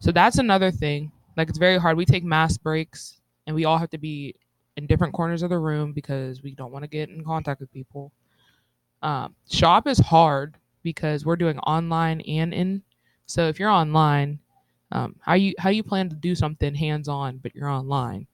so 0.00 0.12
that's 0.12 0.36
another 0.38 0.70
thing. 0.70 1.10
Like 1.36 1.48
it's 1.48 1.58
very 1.58 1.78
hard. 1.78 1.96
We 1.96 2.04
take 2.04 2.24
mask 2.24 2.62
breaks 2.62 3.20
and 3.46 3.56
we 3.56 3.64
all 3.64 3.78
have 3.78 3.90
to 3.90 3.98
be 3.98 4.34
in 4.76 4.86
different 4.86 5.12
corners 5.12 5.42
of 5.42 5.50
the 5.50 5.58
room 5.58 5.92
because 5.92 6.42
we 6.42 6.54
don't 6.54 6.72
want 6.72 6.82
to 6.82 6.88
get 6.88 7.08
in 7.08 7.24
contact 7.24 7.60
with 7.60 7.72
people 7.72 8.12
um, 9.02 9.34
shop 9.50 9.86
is 9.86 9.98
hard 9.98 10.56
because 10.82 11.24
we're 11.24 11.36
doing 11.36 11.58
online 11.60 12.20
and 12.22 12.54
in. 12.54 12.82
So 13.26 13.48
if 13.48 13.58
you're 13.58 13.70
online, 13.70 14.38
um, 14.92 15.16
how 15.20 15.34
you 15.34 15.54
how 15.58 15.70
you 15.70 15.82
plan 15.82 16.08
to 16.08 16.16
do 16.16 16.34
something 16.34 16.74
hands 16.74 17.08
on, 17.08 17.38
but 17.38 17.54
you're 17.54 17.68
online? 17.68 18.26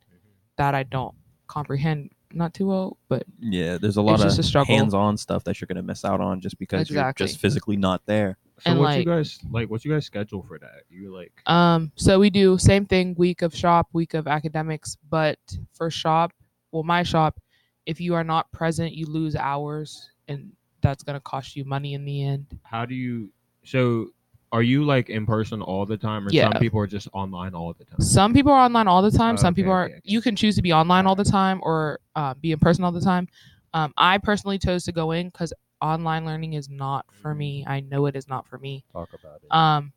That 0.56 0.74
I 0.74 0.82
don't 0.82 1.14
comprehend 1.46 2.10
not 2.32 2.52
too 2.52 2.66
well. 2.66 2.98
But 3.08 3.24
Yeah, 3.40 3.78
there's 3.78 3.96
a 3.96 4.02
lot 4.02 4.20
just 4.20 4.54
a 4.54 4.60
of 4.60 4.66
hands-on 4.66 5.16
stuff 5.16 5.44
that 5.44 5.60
you're 5.60 5.66
gonna 5.66 5.82
miss 5.82 6.04
out 6.04 6.20
on 6.20 6.40
just 6.40 6.58
because 6.58 6.90
Exactly. 6.90 7.24
you're 7.24 7.28
just 7.28 7.40
physically 7.40 7.76
not 7.76 8.04
there. 8.06 8.36
So 8.60 8.70
and, 8.70 8.80
what 8.80 8.86
like- 8.86 8.98
you 8.98 9.04
guys 9.04 9.38
like? 9.50 9.70
What 9.70 9.84
you 9.84 9.92
guys 9.92 10.04
schedule 10.06 10.42
for 10.42 10.58
that? 10.58 10.82
You 10.90 11.14
like? 11.14 11.32
um, 11.46 11.92
so 11.96 12.18
we 12.18 12.30
do 12.30 12.58
same 12.58 12.86
thing: 12.86 13.14
week 13.16 13.42
of 13.42 13.54
shop, 13.54 13.88
week 13.92 14.14
of 14.14 14.26
academics. 14.26 14.96
But 15.08 15.38
for 15.72 15.90
shop, 15.90 16.32
well, 16.72 16.82
my 16.82 17.02
shop, 17.02 17.40
if 17.86 18.00
you 18.00 18.14
are 18.14 18.24
not 18.24 18.50
present, 18.52 18.92
you 18.94 19.06
lose 19.06 19.36
hours, 19.36 20.10
and 20.26 20.52
that's 20.80 21.02
gonna 21.02 21.20
cost 21.20 21.56
you 21.56 21.64
money 21.64 21.94
in 21.94 22.04
the 22.04 22.22
end. 22.24 22.46
How 22.62 22.84
do 22.84 22.94
you? 22.94 23.30
So, 23.64 24.08
are 24.50 24.62
you 24.62 24.84
like 24.84 25.10
in 25.10 25.26
person 25.26 25.62
all 25.62 25.86
the 25.86 25.96
time, 25.96 26.26
or 26.26 26.30
Yeah. 26.32 26.50
some 26.50 26.60
people 26.60 26.80
are 26.80 26.86
just 26.86 27.08
online 27.12 27.54
all 27.54 27.74
the 27.74 27.84
time? 27.84 28.00
Some 28.00 28.32
people 28.32 28.52
are 28.52 28.64
online 28.64 28.88
all 28.88 29.02
the 29.02 29.10
time. 29.10 29.36
Some 29.36 29.54
people 29.54 29.72
are. 29.72 29.84
okay. 29.86 30.00
You 30.04 30.20
can 30.20 30.34
choose 30.34 30.56
to 30.56 30.62
be 30.62 30.72
online 30.72 31.06
all 31.06 31.14
the 31.14 31.24
time 31.24 31.60
or 31.62 32.00
uh, 32.16 32.34
be 32.34 32.52
in 32.52 32.58
person 32.58 32.82
all 32.84 32.92
the 32.92 33.00
time. 33.00 33.28
Um, 33.74 33.92
I 33.96 34.18
personally 34.18 34.58
chose 34.58 34.84
to 34.84 34.92
go 34.92 35.12
in 35.12 35.28
because 35.28 35.52
online 35.80 36.24
learning 36.24 36.54
is 36.54 36.68
not 36.68 37.06
for 37.12 37.34
me. 37.34 37.64
I 37.66 37.80
know 37.80 38.06
it 38.06 38.16
is 38.16 38.28
not 38.28 38.46
for 38.46 38.58
me. 38.58 38.84
Talk 38.92 39.10
about 39.12 39.40
it. 39.42 39.54
Um, 39.54 39.92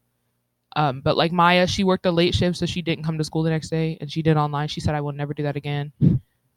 Um, 0.74 1.02
but 1.02 1.18
like 1.18 1.34
Maya, 1.34 1.68
she 1.68 1.84
worked 1.84 2.06
a 2.06 2.12
late 2.12 2.34
shift, 2.34 2.56
so 2.58 2.66
she 2.66 2.82
didn't 2.82 3.04
come 3.04 3.18
to 3.18 3.26
school 3.26 3.44
the 3.44 3.50
next 3.50 3.70
day, 3.70 3.98
and 4.00 4.10
she 4.10 4.22
did 4.22 4.38
online. 4.38 4.70
She 4.70 4.80
said, 4.80 4.96
"I 4.96 5.02
will 5.02 5.12
never 5.12 5.34
do 5.34 5.44
that 5.44 5.58
again." 5.58 5.92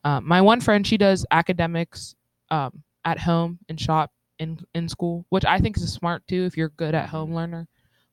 Um, 0.05 0.29
my 0.29 0.41
one 0.41 0.61
friend, 0.61 0.87
she 0.87 0.97
does 0.97 1.27
academics 1.33 2.15
um, 2.51 2.85
at 3.05 3.19
home 3.19 3.59
and 3.69 3.81
shop 3.81 4.13
in 4.39 4.61
in 4.73 4.89
school, 4.89 5.27
which 5.31 5.45
I 5.45 5.59
think 5.59 5.77
is 5.77 5.93
smart 5.93 6.27
too 6.29 6.45
if 6.45 6.57
you're 6.57 6.69
good 6.69 6.95
at 6.95 7.09
home 7.09 7.35
learner. 7.35 7.67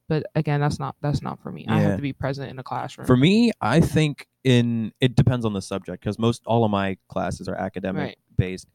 But 0.10 0.26
again, 0.34 0.60
that's 0.60 0.80
not 0.80 0.96
that's 1.02 1.22
not 1.22 1.40
for 1.44 1.52
me. 1.52 1.68
I 1.70 1.80
have 1.80 1.98
to 1.98 2.02
be 2.02 2.14
present 2.14 2.50
in 2.50 2.58
a 2.58 2.64
classroom. 2.64 3.06
For 3.06 3.16
me, 3.16 3.52
I 3.62 3.80
think 3.80 4.28
in 4.44 4.94
it 5.00 5.16
depends 5.16 5.46
on 5.46 5.54
the 5.54 5.62
subject 5.62 6.02
because 6.02 6.18
most 6.18 6.42
all 6.48 6.66
of 6.66 6.72
my 6.72 6.98
classes 7.10 7.48
are 7.48 7.56
academic 7.56 8.02
Right. 8.02 8.18
based, 8.38 8.68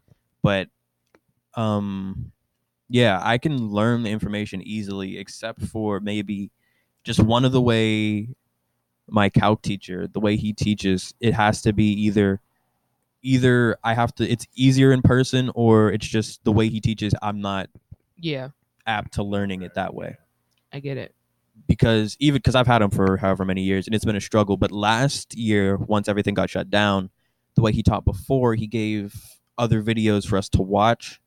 but 0.42 0.68
um, 1.56 2.32
yeah, 2.88 3.20
I 3.22 3.38
can 3.38 3.68
learn 3.70 4.02
the 4.02 4.10
information 4.10 4.62
easily 4.62 5.18
except 5.18 5.62
for 5.62 5.98
maybe 6.00 6.50
just 7.04 7.20
one 7.20 7.44
of 7.44 7.52
the 7.52 7.60
way 7.62 8.28
my 9.08 9.28
calc 9.28 9.62
teacher, 9.62 10.06
the 10.08 10.20
way 10.20 10.36
he 10.36 10.52
teaches, 10.52 11.14
it 11.20 11.34
has 11.34 11.62
to 11.62 11.72
be 11.72 11.86
either 11.92 12.40
either 13.22 13.76
I 13.82 13.94
have 13.94 14.14
to 14.16 14.30
it's 14.30 14.46
easier 14.54 14.92
in 14.92 15.02
person 15.02 15.50
or 15.54 15.90
it's 15.90 16.06
just 16.06 16.44
the 16.44 16.52
way 16.52 16.68
he 16.68 16.80
teaches 16.80 17.12
I'm 17.22 17.40
not 17.40 17.68
yeah, 18.18 18.50
apt 18.86 19.14
to 19.14 19.24
learning 19.24 19.62
it 19.62 19.74
that 19.74 19.94
way 19.94 20.16
I 20.72 20.80
get 20.80 20.96
it. 20.96 21.14
because 21.66 22.16
even 22.20 22.38
because 22.38 22.54
I've 22.54 22.66
had 22.66 22.82
him 22.82 22.90
for 22.90 23.16
however 23.16 23.44
many 23.44 23.62
years 23.62 23.86
and 23.86 23.94
it's 23.94 24.04
been 24.04 24.16
a 24.16 24.20
struggle. 24.20 24.56
But 24.56 24.70
last 24.72 25.36
year, 25.36 25.76
once 25.76 26.08
everything 26.08 26.34
got 26.34 26.50
shut 26.50 26.70
down, 26.70 27.10
the 27.54 27.62
way 27.62 27.72
he 27.72 27.82
taught 27.82 28.04
before, 28.04 28.54
he 28.54 28.66
gave 28.66 29.14
other 29.58 29.82
videos 29.82 30.26
for 30.26 30.36
us 30.36 30.48
to 30.50 30.62
watch. 30.62 31.20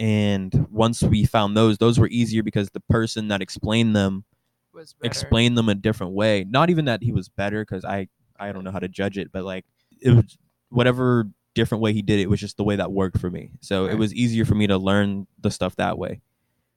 And 0.00 0.66
once 0.70 1.02
we 1.02 1.26
found 1.26 1.56
those, 1.56 1.76
those 1.78 1.98
were 1.98 2.08
easier 2.08 2.42
because 2.42 2.70
the 2.70 2.80
person 2.80 3.28
that 3.28 3.42
explained 3.42 3.94
them 3.94 4.24
Was 4.72 4.94
better. 4.94 5.06
explained 5.06 5.58
them 5.58 5.68
a 5.68 5.74
different 5.74 6.14
way. 6.14 6.44
Not 6.48 6.70
even 6.70 6.86
that 6.86 7.02
he 7.02 7.12
was 7.12 7.28
better 7.28 7.62
because 7.62 7.84
I 7.84 8.08
I 8.38 8.50
don't 8.52 8.64
know 8.64 8.70
how 8.72 8.78
to 8.78 8.88
judge 8.88 9.18
it, 9.18 9.30
but 9.30 9.44
like 9.44 9.66
it 10.00 10.10
was 10.12 10.38
whatever 10.70 11.28
different 11.54 11.82
way 11.82 11.92
he 11.92 12.00
did 12.00 12.18
it, 12.18 12.30
was 12.30 12.40
just 12.40 12.56
the 12.56 12.64
way 12.64 12.76
that 12.76 12.90
worked 12.90 13.18
for 13.18 13.30
me. 13.30 13.50
So 13.60 13.84
it 13.84 13.96
was 13.96 14.14
easier 14.14 14.46
for 14.46 14.54
me 14.54 14.66
to 14.68 14.78
learn 14.78 15.26
the 15.38 15.50
stuff 15.50 15.76
that 15.76 15.98
way. 15.98 16.22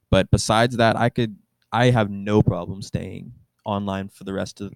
But 0.10 0.30
besides 0.30 0.76
that, 0.78 0.98
I 0.98 1.10
could 1.10 1.38
I 1.72 1.92
have 1.92 2.10
no 2.12 2.42
problem 2.42 2.82
staying 2.82 3.32
online 3.64 4.10
for 4.10 4.26
the 4.26 4.34
rest 4.34 4.60
of 4.60 4.74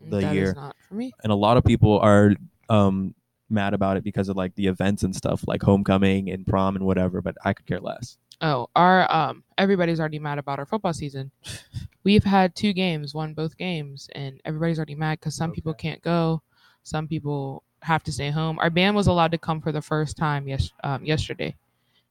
the 0.00 0.20
that 0.20 0.34
year. 0.34 0.54
not 0.54 0.74
for 0.88 0.94
me. 0.94 1.12
And 1.22 1.30
a 1.30 1.36
lot 1.36 1.58
of 1.58 1.64
people 1.64 1.98
are 2.00 2.34
um 2.70 3.14
mad 3.50 3.74
about 3.74 3.96
it 3.96 4.04
because 4.04 4.28
of 4.28 4.36
like 4.36 4.54
the 4.54 4.66
events 4.66 5.02
and 5.02 5.14
stuff 5.14 5.44
like 5.46 5.62
homecoming 5.62 6.30
and 6.30 6.46
prom 6.46 6.76
and 6.76 6.84
whatever, 6.84 7.20
but 7.20 7.36
I 7.44 7.52
could 7.52 7.66
care 7.66 7.80
less. 7.80 8.16
Oh, 8.42 8.68
our 8.74 9.10
um 9.12 9.44
everybody's 9.58 10.00
already 10.00 10.18
mad 10.18 10.38
about 10.38 10.58
our 10.58 10.66
football 10.66 10.92
season. 10.92 11.30
We've 12.04 12.24
had 12.24 12.54
two 12.54 12.72
games, 12.72 13.14
won 13.14 13.34
both 13.34 13.56
games, 13.58 14.08
and 14.14 14.40
everybody's 14.44 14.78
already 14.78 14.94
mad 14.94 15.20
because 15.20 15.36
some 15.36 15.52
people 15.52 15.74
can't 15.74 16.00
go, 16.00 16.42
some 16.82 17.06
people 17.06 17.62
have 17.82 18.02
to 18.04 18.12
stay 18.12 18.30
home. 18.30 18.58
Our 18.58 18.70
band 18.70 18.96
was 18.96 19.06
allowed 19.06 19.32
to 19.32 19.38
come 19.38 19.60
for 19.60 19.72
the 19.72 19.82
first 19.82 20.16
time 20.16 20.48
yes 20.48 20.70
um, 20.82 21.04
yesterday, 21.04 21.56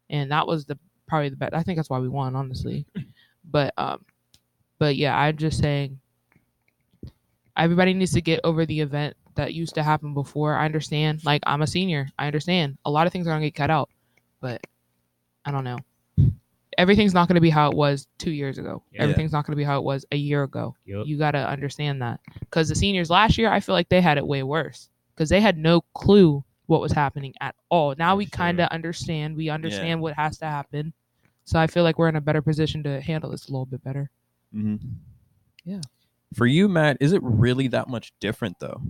and 0.10 0.31
that 0.31 0.46
was 0.46 0.65
the 0.65 0.77
probably 1.08 1.29
the 1.29 1.36
best. 1.36 1.53
I 1.53 1.63
think 1.63 1.77
that's 1.77 1.89
why 1.89 2.00
we 2.00 2.10
won, 2.10 2.36
honestly. 2.36 2.86
But 3.51 3.74
um, 3.77 4.05
but 4.77 4.96
yeah, 4.96 5.17
I'm 5.17 5.36
just 5.38 5.60
saying. 5.60 6.00
Everybody 7.58 7.93
needs 7.96 8.13
to 8.13 8.22
get 8.22 8.41
over 8.43 8.65
the 8.65 8.79
event 8.79 9.17
that 9.36 9.53
used 9.53 9.75
to 9.75 9.83
happen 9.83 10.13
before. 10.13 10.55
I 10.55 10.65
understand. 10.65 11.24
Like 11.25 11.43
I'm 11.45 11.62
a 11.62 11.67
senior. 11.67 12.07
I 12.17 12.27
understand. 12.27 12.77
A 12.86 12.91
lot 12.91 13.07
of 13.07 13.13
things 13.13 13.27
are 13.27 13.31
gonna 13.31 13.41
get 13.41 13.55
cut 13.55 13.69
out, 13.69 13.89
but 14.41 14.62
I 15.45 15.51
don't 15.51 15.63
know 15.63 15.77
everything's 16.79 17.13
not 17.13 17.27
going 17.27 17.36
to 17.36 17.41
be 17.41 17.50
how 17.50 17.69
it 17.69 17.75
was 17.75 18.07
two 18.17 18.31
years 18.31 18.57
ago. 18.57 18.81
Yeah. 18.93 19.03
Everything's 19.03 19.33
not 19.33 19.45
going 19.45 19.51
to 19.51 19.57
be 19.57 19.65
how 19.65 19.77
it 19.77 19.83
was 19.83 20.05
a 20.13 20.15
year 20.15 20.43
ago. 20.43 20.75
Yep. 20.86 21.07
You 21.07 21.17
got 21.17 21.31
to 21.31 21.48
understand 21.48 22.01
that. 22.01 22.21
Because 22.39 22.69
the 22.69 22.75
seniors 22.75 23.09
last 23.09 23.38
year, 23.38 23.51
I 23.51 23.59
feel 23.59 23.75
like 23.75 23.89
they 23.89 24.00
had 24.00 24.17
it 24.17 24.25
way 24.25 24.43
worse 24.43 24.88
because 25.13 25.27
they 25.27 25.41
had 25.41 25.57
no 25.57 25.81
clue 25.93 26.41
what 26.67 26.79
was 26.79 26.93
happening 26.93 27.33
at 27.41 27.53
all. 27.67 27.95
Now 27.98 28.15
we 28.15 28.25
That's 28.25 28.38
kind 28.38 28.62
of 28.62 28.69
understand. 28.69 29.36
We 29.36 29.50
understand 29.50 30.00
what 30.00 30.13
has 30.13 30.38
to 30.38 30.45
happen. 30.45 30.93
So 31.43 31.59
I 31.59 31.67
feel 31.67 31.83
like 31.83 32.00
we're 32.00 32.07
in 32.07 32.15
a 32.15 32.21
better 32.21 32.41
position 32.41 32.81
to 32.83 33.01
handle 33.01 33.29
this 33.29 33.50
a 33.50 33.51
little 33.51 33.65
bit 33.65 33.83
better. 33.83 34.09
Mm-hmm. 34.55 34.88
Yeah. 35.65 35.81
For 36.33 36.45
you, 36.45 36.69
Matt, 36.69 36.98
is 37.01 37.12
it 37.12 37.21
really 37.24 37.67
that 37.69 37.89
much 37.89 38.13
different 38.21 38.57
though? 38.59 38.81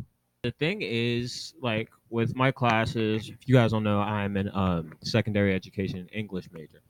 The 0.44 0.52
thing 0.52 0.82
is 0.82 1.54
like 1.62 1.90
with 2.10 2.34
my 2.34 2.50
classes 2.50 3.30
if 3.30 3.38
you 3.46 3.54
guys 3.54 3.72
don't 3.72 3.84
know 3.84 4.00
i'm 4.00 4.38
an 4.38 4.50
um, 4.54 4.94
secondary 5.04 5.54
education 5.54 6.08
english 6.14 6.46
major. 6.54 6.82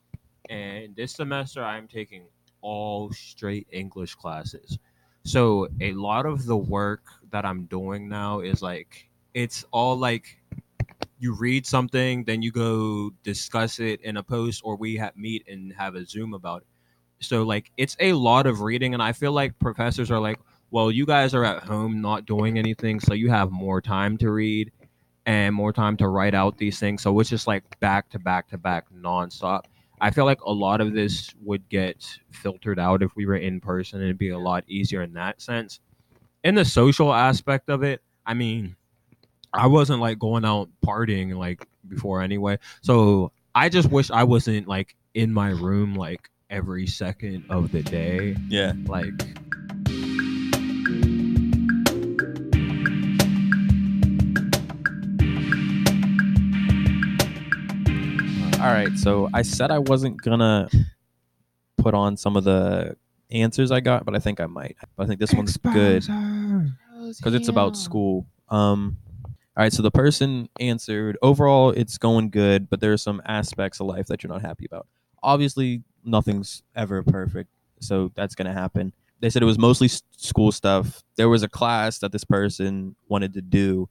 And 0.48 0.94
this 0.94 1.12
semester 1.12 1.64
i'm 1.64 1.88
taking 1.88 2.24
all 2.60 3.10
straight 3.12 3.66
english 3.72 4.14
classes. 4.14 4.78
So 5.24 5.68
a 5.80 5.92
lot 5.92 6.26
of 6.26 6.46
the 6.46 6.56
work 6.56 7.02
that 7.32 7.44
i'm 7.44 7.64
doing 7.64 8.08
now 8.08 8.40
is 8.40 8.62
like 8.62 9.08
it's 9.34 9.64
all 9.72 9.96
like 9.96 10.38
you 11.18 11.34
read 11.34 11.66
something 11.66 12.24
then 12.24 12.42
you 12.42 12.52
go 12.52 13.10
discuss 13.24 13.80
it 13.80 14.00
in 14.02 14.16
a 14.16 14.22
post 14.22 14.62
or 14.64 14.76
we 14.76 14.96
have 14.96 15.16
meet 15.16 15.44
and 15.48 15.72
have 15.72 15.96
a 15.96 16.06
zoom 16.06 16.34
about 16.34 16.62
it. 16.62 16.68
So 17.24 17.42
like 17.42 17.72
it's 17.76 17.96
a 17.98 18.12
lot 18.12 18.46
of 18.46 18.60
reading 18.60 18.94
and 18.94 19.02
i 19.02 19.12
feel 19.12 19.32
like 19.32 19.58
professors 19.58 20.08
are 20.08 20.20
like 20.20 20.38
well, 20.70 20.90
you 20.90 21.06
guys 21.06 21.34
are 21.34 21.44
at 21.44 21.62
home 21.62 22.00
not 22.00 22.26
doing 22.26 22.58
anything, 22.58 23.00
so 23.00 23.14
you 23.14 23.28
have 23.30 23.50
more 23.50 23.80
time 23.80 24.16
to 24.18 24.30
read 24.30 24.70
and 25.26 25.54
more 25.54 25.72
time 25.72 25.96
to 25.98 26.08
write 26.08 26.34
out 26.34 26.58
these 26.58 26.78
things. 26.78 27.02
So 27.02 27.18
it's 27.20 27.30
just 27.30 27.46
like 27.46 27.78
back 27.80 28.08
to 28.10 28.18
back 28.18 28.48
to 28.50 28.58
back 28.58 28.86
nonstop. 28.92 29.62
I 30.00 30.10
feel 30.10 30.24
like 30.24 30.40
a 30.42 30.52
lot 30.52 30.80
of 30.80 30.94
this 30.94 31.34
would 31.42 31.68
get 31.68 32.06
filtered 32.30 32.78
out 32.78 33.02
if 33.02 33.14
we 33.16 33.26
were 33.26 33.36
in 33.36 33.60
person. 33.60 34.00
It'd 34.00 34.16
be 34.16 34.30
a 34.30 34.38
lot 34.38 34.64
easier 34.66 35.02
in 35.02 35.12
that 35.14 35.42
sense. 35.42 35.80
In 36.42 36.54
the 36.54 36.64
social 36.64 37.12
aspect 37.12 37.68
of 37.68 37.82
it, 37.82 38.00
I 38.24 38.32
mean, 38.32 38.76
I 39.52 39.66
wasn't 39.66 40.00
like 40.00 40.18
going 40.18 40.44
out 40.44 40.70
partying 40.84 41.36
like 41.36 41.66
before 41.86 42.22
anyway. 42.22 42.58
So 42.80 43.32
I 43.54 43.68
just 43.68 43.90
wish 43.90 44.10
I 44.10 44.24
wasn't 44.24 44.66
like 44.66 44.96
in 45.14 45.34
my 45.34 45.50
room 45.50 45.94
like 45.94 46.30
every 46.48 46.86
second 46.86 47.44
of 47.50 47.70
the 47.72 47.82
day. 47.82 48.36
Yeah. 48.48 48.72
Like 48.86 49.12
All 58.70 58.76
right. 58.76 58.96
So 58.98 59.28
I 59.34 59.42
said 59.42 59.70
I 59.70 59.78
wasn't 59.78 60.20
gonna 60.22 60.68
put 61.78 61.94
on 61.94 62.16
some 62.16 62.36
of 62.36 62.44
the 62.44 62.96
answers 63.30 63.70
I 63.70 63.80
got, 63.80 64.04
but 64.04 64.14
I 64.14 64.18
think 64.18 64.40
I 64.40 64.46
might. 64.46 64.76
I 64.98 65.06
think 65.06 65.20
this 65.20 65.32
one's 65.34 65.56
good 65.56 66.02
because 67.18 67.34
it's 67.34 67.48
about 67.48 67.76
school. 67.76 68.26
Um, 68.48 68.98
all 69.24 69.32
right. 69.64 69.72
So 69.72 69.82
the 69.82 69.90
person 69.90 70.48
answered 70.58 71.16
overall, 71.22 71.70
it's 71.70 71.98
going 71.98 72.30
good, 72.30 72.68
but 72.70 72.80
there 72.80 72.92
are 72.92 72.96
some 72.98 73.22
aspects 73.26 73.80
of 73.80 73.86
life 73.86 74.06
that 74.06 74.22
you're 74.22 74.32
not 74.32 74.42
happy 74.42 74.66
about. 74.66 74.86
Obviously, 75.22 75.82
nothing's 76.04 76.62
ever 76.74 77.02
perfect, 77.02 77.50
so 77.80 78.10
that's 78.14 78.34
gonna 78.34 78.52
happen. 78.52 78.92
They 79.20 79.28
said 79.30 79.42
it 79.42 79.46
was 79.46 79.58
mostly 79.58 79.86
s- 79.86 80.02
school 80.16 80.50
stuff. 80.50 81.02
There 81.16 81.28
was 81.28 81.42
a 81.42 81.48
class 81.48 81.98
that 81.98 82.10
this 82.10 82.24
person 82.24 82.96
wanted 83.08 83.34
to 83.34 83.42
do, 83.42 83.88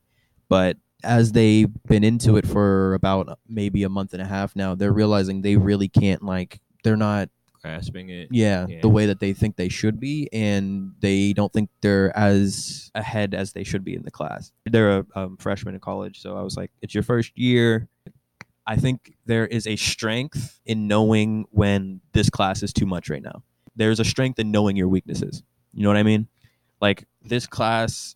but 0.48 0.78
as 1.04 1.32
they've 1.32 1.70
been 1.88 2.04
into 2.04 2.38
it 2.38 2.48
for 2.48 2.94
about 2.94 3.40
maybe 3.48 3.84
a 3.84 3.90
month 3.90 4.14
and 4.14 4.22
a 4.22 4.26
half 4.26 4.56
now, 4.56 4.76
they're 4.76 4.94
realizing 4.94 5.42
they 5.42 5.56
really 5.56 5.88
can't 5.88 6.24
like 6.24 6.60
they're 6.84 6.98
not 6.98 7.30
grasping 7.62 8.10
it. 8.10 8.30
yeah, 8.32 8.66
Yeah. 8.70 8.80
the 8.82 8.90
way 8.90 9.06
that 9.06 9.20
they 9.20 9.34
think 9.34 9.56
they 9.58 9.68
should 9.70 10.00
be 10.00 10.30
and 10.32 10.94
they 11.02 11.34
don't 11.34 11.52
think 11.52 11.70
they're 11.82 12.16
as 12.18 12.90
ahead 12.96 13.34
as 13.34 13.52
they 13.54 13.64
should 13.66 13.84
be 13.84 13.96
in 13.96 14.04
the 14.04 14.12
class. 14.12 14.52
They're 14.66 15.00
a 15.00 15.06
um, 15.16 15.38
freshman 15.38 15.74
in 15.76 15.82
college 15.82 16.22
so 16.22 16.38
i 16.38 16.42
was 16.42 16.56
like 16.56 16.72
it's 16.82 16.94
your 16.94 17.04
first 17.04 17.38
year. 17.38 17.88
I 18.68 18.76
think 18.76 19.14
there 19.26 19.48
is 19.48 19.66
a 19.66 19.76
strength 19.78 20.60
in 20.66 20.88
knowing 20.88 21.46
when 21.50 22.02
this 22.14 22.30
class 22.30 22.62
is 22.62 22.72
too 22.72 22.86
much 22.86 23.10
right 23.10 23.24
now. 23.24 23.42
There's 23.76 24.00
a 24.00 24.06
strength 24.06 24.38
in 24.38 24.52
knowing 24.52 24.76
your 24.76 24.88
weaknesses. 24.88 25.42
You 25.74 25.84
know 25.84 25.90
what 25.90 25.98
i 25.98 26.04
mean? 26.04 26.28
Like 26.80 27.06
this 27.24 27.48
class 27.48 28.16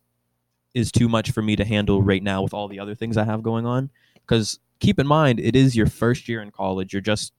is 0.74 0.92
too 0.92 1.08
much 1.08 1.30
for 1.30 1.42
me 1.42 1.56
to 1.56 1.64
handle 1.64 2.02
right 2.02 2.22
now 2.22 2.42
with 2.42 2.52
all 2.52 2.68
the 2.68 2.80
other 2.80 2.94
things 2.94 3.16
i 3.16 3.24
have 3.24 3.42
going 3.42 3.64
on 3.66 3.90
because 4.26 4.58
keep 4.80 4.98
in 4.98 5.06
mind 5.06 5.40
it 5.40 5.56
is 5.56 5.74
your 5.76 5.86
first 5.86 6.28
year 6.28 6.42
in 6.42 6.50
college 6.50 6.92
you're 6.92 7.02
just 7.02 7.32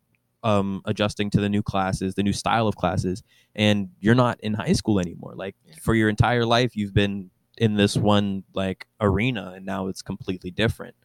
um, 0.45 0.83
adjusting 0.85 1.31
to 1.31 1.41
the 1.41 1.49
new 1.49 1.63
classes, 1.63 2.13
the 2.13 2.21
new 2.21 2.31
style 2.31 2.67
of 2.67 2.75
classes, 2.75 3.23
and 3.55 3.89
you're 3.99 4.13
not 4.13 4.39
in 4.41 4.53
high 4.53 4.73
school 4.73 4.99
anymore. 4.99 5.33
Like 5.35 5.55
for 5.81 5.95
your 5.95 6.07
entire 6.07 6.45
life, 6.45 6.75
you've 6.75 6.93
been 6.93 7.31
in 7.57 7.75
this 7.75 7.97
one 7.97 8.43
like 8.53 8.85
arena, 9.01 9.53
and 9.55 9.65
now 9.65 9.87
it's 9.87 10.03
completely 10.03 10.51
different. 10.51 10.95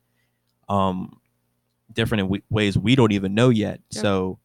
Um, 0.68 1.20
different 1.90 2.20
in 2.20 2.26
w- 2.26 2.42
ways 2.50 2.76
we 2.76 2.94
don't 2.94 3.12
even 3.12 3.34
know 3.34 3.48
yet. 3.48 3.80
Yeah. 3.90 4.02
So, 4.02 4.38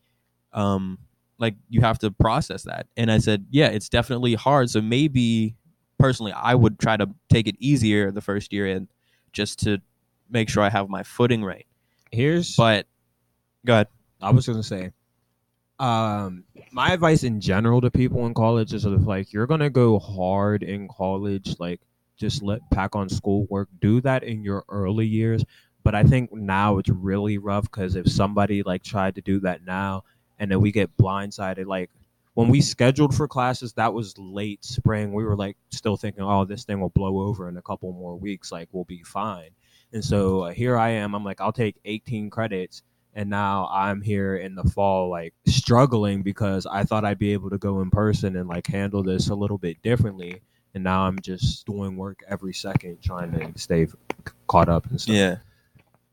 um, 0.53 0.97
like 1.39 1.55
you 1.67 1.81
have 1.81 1.99
to 1.99 2.09
process 2.11 2.63
that. 2.63 2.87
And 2.95 3.11
I 3.11 3.17
said, 3.17 3.45
yeah, 3.49 3.67
it's 3.67 3.89
definitely 3.89 4.35
hard. 4.35 4.69
So 4.69 4.81
maybe 4.81 5.55
personally, 5.97 6.31
I 6.31 6.55
would 6.55 6.79
try 6.79 6.97
to 6.97 7.09
take 7.29 7.47
it 7.47 7.55
easier 7.59 8.11
the 8.11 8.21
first 8.21 8.53
year 8.53 8.67
and 8.67 8.87
just 9.33 9.59
to 9.59 9.79
make 10.29 10.49
sure 10.49 10.63
I 10.63 10.69
have 10.69 10.89
my 10.89 11.03
footing 11.03 11.43
right. 11.43 11.65
Here's 12.11 12.55
But 12.55 12.87
go 13.65 13.73
ahead. 13.73 13.87
I 14.21 14.31
was 14.31 14.47
gonna 14.47 14.63
say, 14.63 14.91
um 15.79 16.45
my 16.71 16.93
advice 16.93 17.23
in 17.23 17.41
general 17.41 17.81
to 17.81 17.91
people 17.91 18.25
in 18.25 18.33
college 18.33 18.73
is 18.73 18.85
if 18.85 19.05
like 19.05 19.33
you're 19.33 19.45
gonna 19.47 19.69
go 19.69 19.99
hard 19.99 20.63
in 20.63 20.87
college 20.87 21.57
like 21.59 21.81
just 22.15 22.41
let 22.41 22.61
pack 22.71 22.95
on 22.95 23.09
schoolwork 23.09 23.67
do 23.81 23.99
that 23.99 24.23
in 24.23 24.41
your 24.41 24.63
early 24.69 25.05
years 25.05 25.43
but 25.83 25.93
i 25.93 26.01
think 26.01 26.31
now 26.31 26.77
it's 26.77 26.89
really 26.89 27.37
rough 27.37 27.63
because 27.63 27.97
if 27.97 28.09
somebody 28.09 28.63
like 28.63 28.83
tried 28.83 29.15
to 29.15 29.21
do 29.21 29.37
that 29.41 29.65
now 29.65 30.01
and 30.39 30.49
then 30.49 30.61
we 30.61 30.71
get 30.71 30.95
blindsided 30.95 31.65
like 31.65 31.89
when 32.35 32.47
we 32.49 32.61
scheduled 32.61 33.13
for 33.13 33.27
classes 33.27 33.73
that 33.73 33.93
was 33.93 34.17
late 34.17 34.63
spring 34.63 35.11
we 35.11 35.25
were 35.25 35.35
like 35.35 35.57
still 35.71 35.97
thinking 35.97 36.23
oh 36.23 36.45
this 36.45 36.63
thing 36.63 36.79
will 36.79 36.89
blow 36.89 37.19
over 37.19 37.49
in 37.49 37.57
a 37.57 37.61
couple 37.61 37.91
more 37.91 38.15
weeks 38.15 38.51
like 38.51 38.69
we'll 38.71 38.85
be 38.85 39.03
fine 39.03 39.49
and 39.93 40.03
so 40.03 40.41
uh, 40.41 40.51
here 40.51 40.77
i 40.77 40.89
am 40.89 41.15
i'm 41.15 41.23
like 41.23 41.41
i'll 41.41 41.51
take 41.51 41.75
18 41.85 42.29
credits 42.29 42.83
and 43.15 43.29
now 43.29 43.67
I'm 43.71 44.01
here 44.01 44.35
in 44.35 44.55
the 44.55 44.63
fall, 44.63 45.09
like 45.09 45.33
struggling 45.47 46.21
because 46.21 46.65
I 46.65 46.83
thought 46.83 47.05
I'd 47.05 47.17
be 47.17 47.31
able 47.31 47.49
to 47.49 47.57
go 47.57 47.81
in 47.81 47.89
person 47.89 48.35
and 48.35 48.49
like 48.49 48.67
handle 48.67 49.01
this 49.01 49.29
a 49.29 49.35
little 49.35 49.57
bit 49.57 49.81
differently, 49.81 50.41
and 50.73 50.83
now 50.83 51.03
I'm 51.03 51.19
just 51.21 51.65
doing 51.65 51.95
work 51.95 52.19
every 52.27 52.53
second 52.53 53.01
trying 53.01 53.31
to 53.31 53.51
stay 53.59 53.87
caught 54.47 54.67
up 54.67 54.85
and 54.87 54.99
stuff. 54.99 55.15
Yeah. 55.15 55.37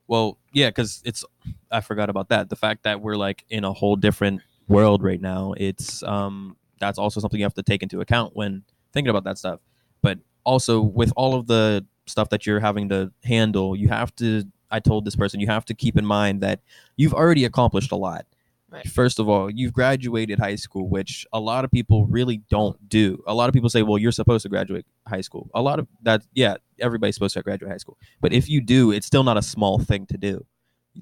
Well, 0.07 0.38
yeah, 0.52 0.69
because 0.69 1.02
it's 1.05 1.25
I 1.71 1.81
forgot 1.81 2.09
about 2.09 2.29
that. 2.29 2.49
The 2.49 2.57
fact 2.57 2.85
that 2.85 3.00
we're 3.00 3.17
like 3.17 3.45
in 3.50 3.64
a 3.64 3.73
whole 3.73 3.97
different 3.97 4.43
world 4.69 5.02
right 5.02 5.21
now. 5.21 5.54
It's 5.57 6.02
um 6.02 6.57
that's 6.81 6.99
also 6.99 7.21
something 7.21 7.38
you 7.38 7.45
have 7.47 7.54
to 7.54 7.62
take 7.62 7.83
into 7.83 8.00
account 8.00 8.35
when 8.35 8.64
thinking 8.92 9.11
about 9.11 9.25
that 9.25 9.38
stuff. 9.38 9.61
But 10.02 10.19
also 10.45 10.81
with 10.81 11.12
all 11.16 11.35
of 11.35 11.47
the 11.47 11.87
stuff 12.07 12.28
that 12.31 12.47
you're 12.47 12.61
having 12.61 12.88
to 12.88 13.12
handle, 13.25 13.76
you 13.76 13.88
have 13.88 14.14
to 14.16 14.45
I 14.71 14.81
told 14.81 15.04
this 15.04 15.16
person 15.16 15.38
you 15.40 15.47
have 15.49 15.64
to 15.66 15.75
keep 15.75 15.97
in 15.99 16.07
mind 16.07 16.40
that 16.40 16.61
you've 16.97 17.14
already 17.14 17.45
accomplished 17.45 17.92
a 17.92 17.97
lot. 17.97 18.26
Right. 18.71 18.88
First 18.88 19.19
of 19.19 19.28
all, 19.28 19.50
you've 19.50 19.75
graduated 19.75 20.38
high 20.38 20.54
school, 20.54 20.88
which 20.88 21.26
a 21.31 21.38
lot 21.38 21.66
of 21.66 21.71
people 21.71 22.07
really 22.07 22.38
don't 22.49 22.88
do. 22.88 23.23
A 23.26 23.35
lot 23.35 23.50
of 23.50 23.52
people 23.52 23.69
say, 23.69 23.83
"Well, 23.83 23.99
you're 23.99 24.12
supposed 24.12 24.45
to 24.45 24.49
graduate 24.49 24.87
high 25.07 25.21
school." 25.21 25.50
A 25.52 25.61
lot 25.61 25.78
of 25.78 25.87
that, 26.00 26.23
yeah, 26.33 26.57
everybody's 26.81 27.14
supposed 27.14 27.35
to 27.35 27.42
graduate 27.42 27.71
high 27.71 27.76
school. 27.76 27.99
But 28.23 28.33
if 28.33 28.49
you 28.49 28.62
do, 28.62 28.90
it's 28.90 29.07
still 29.07 29.25
not 29.25 29.37
a 29.37 29.42
small 29.42 29.78
thing 29.78 30.07
to 30.07 30.16
do. 30.16 30.47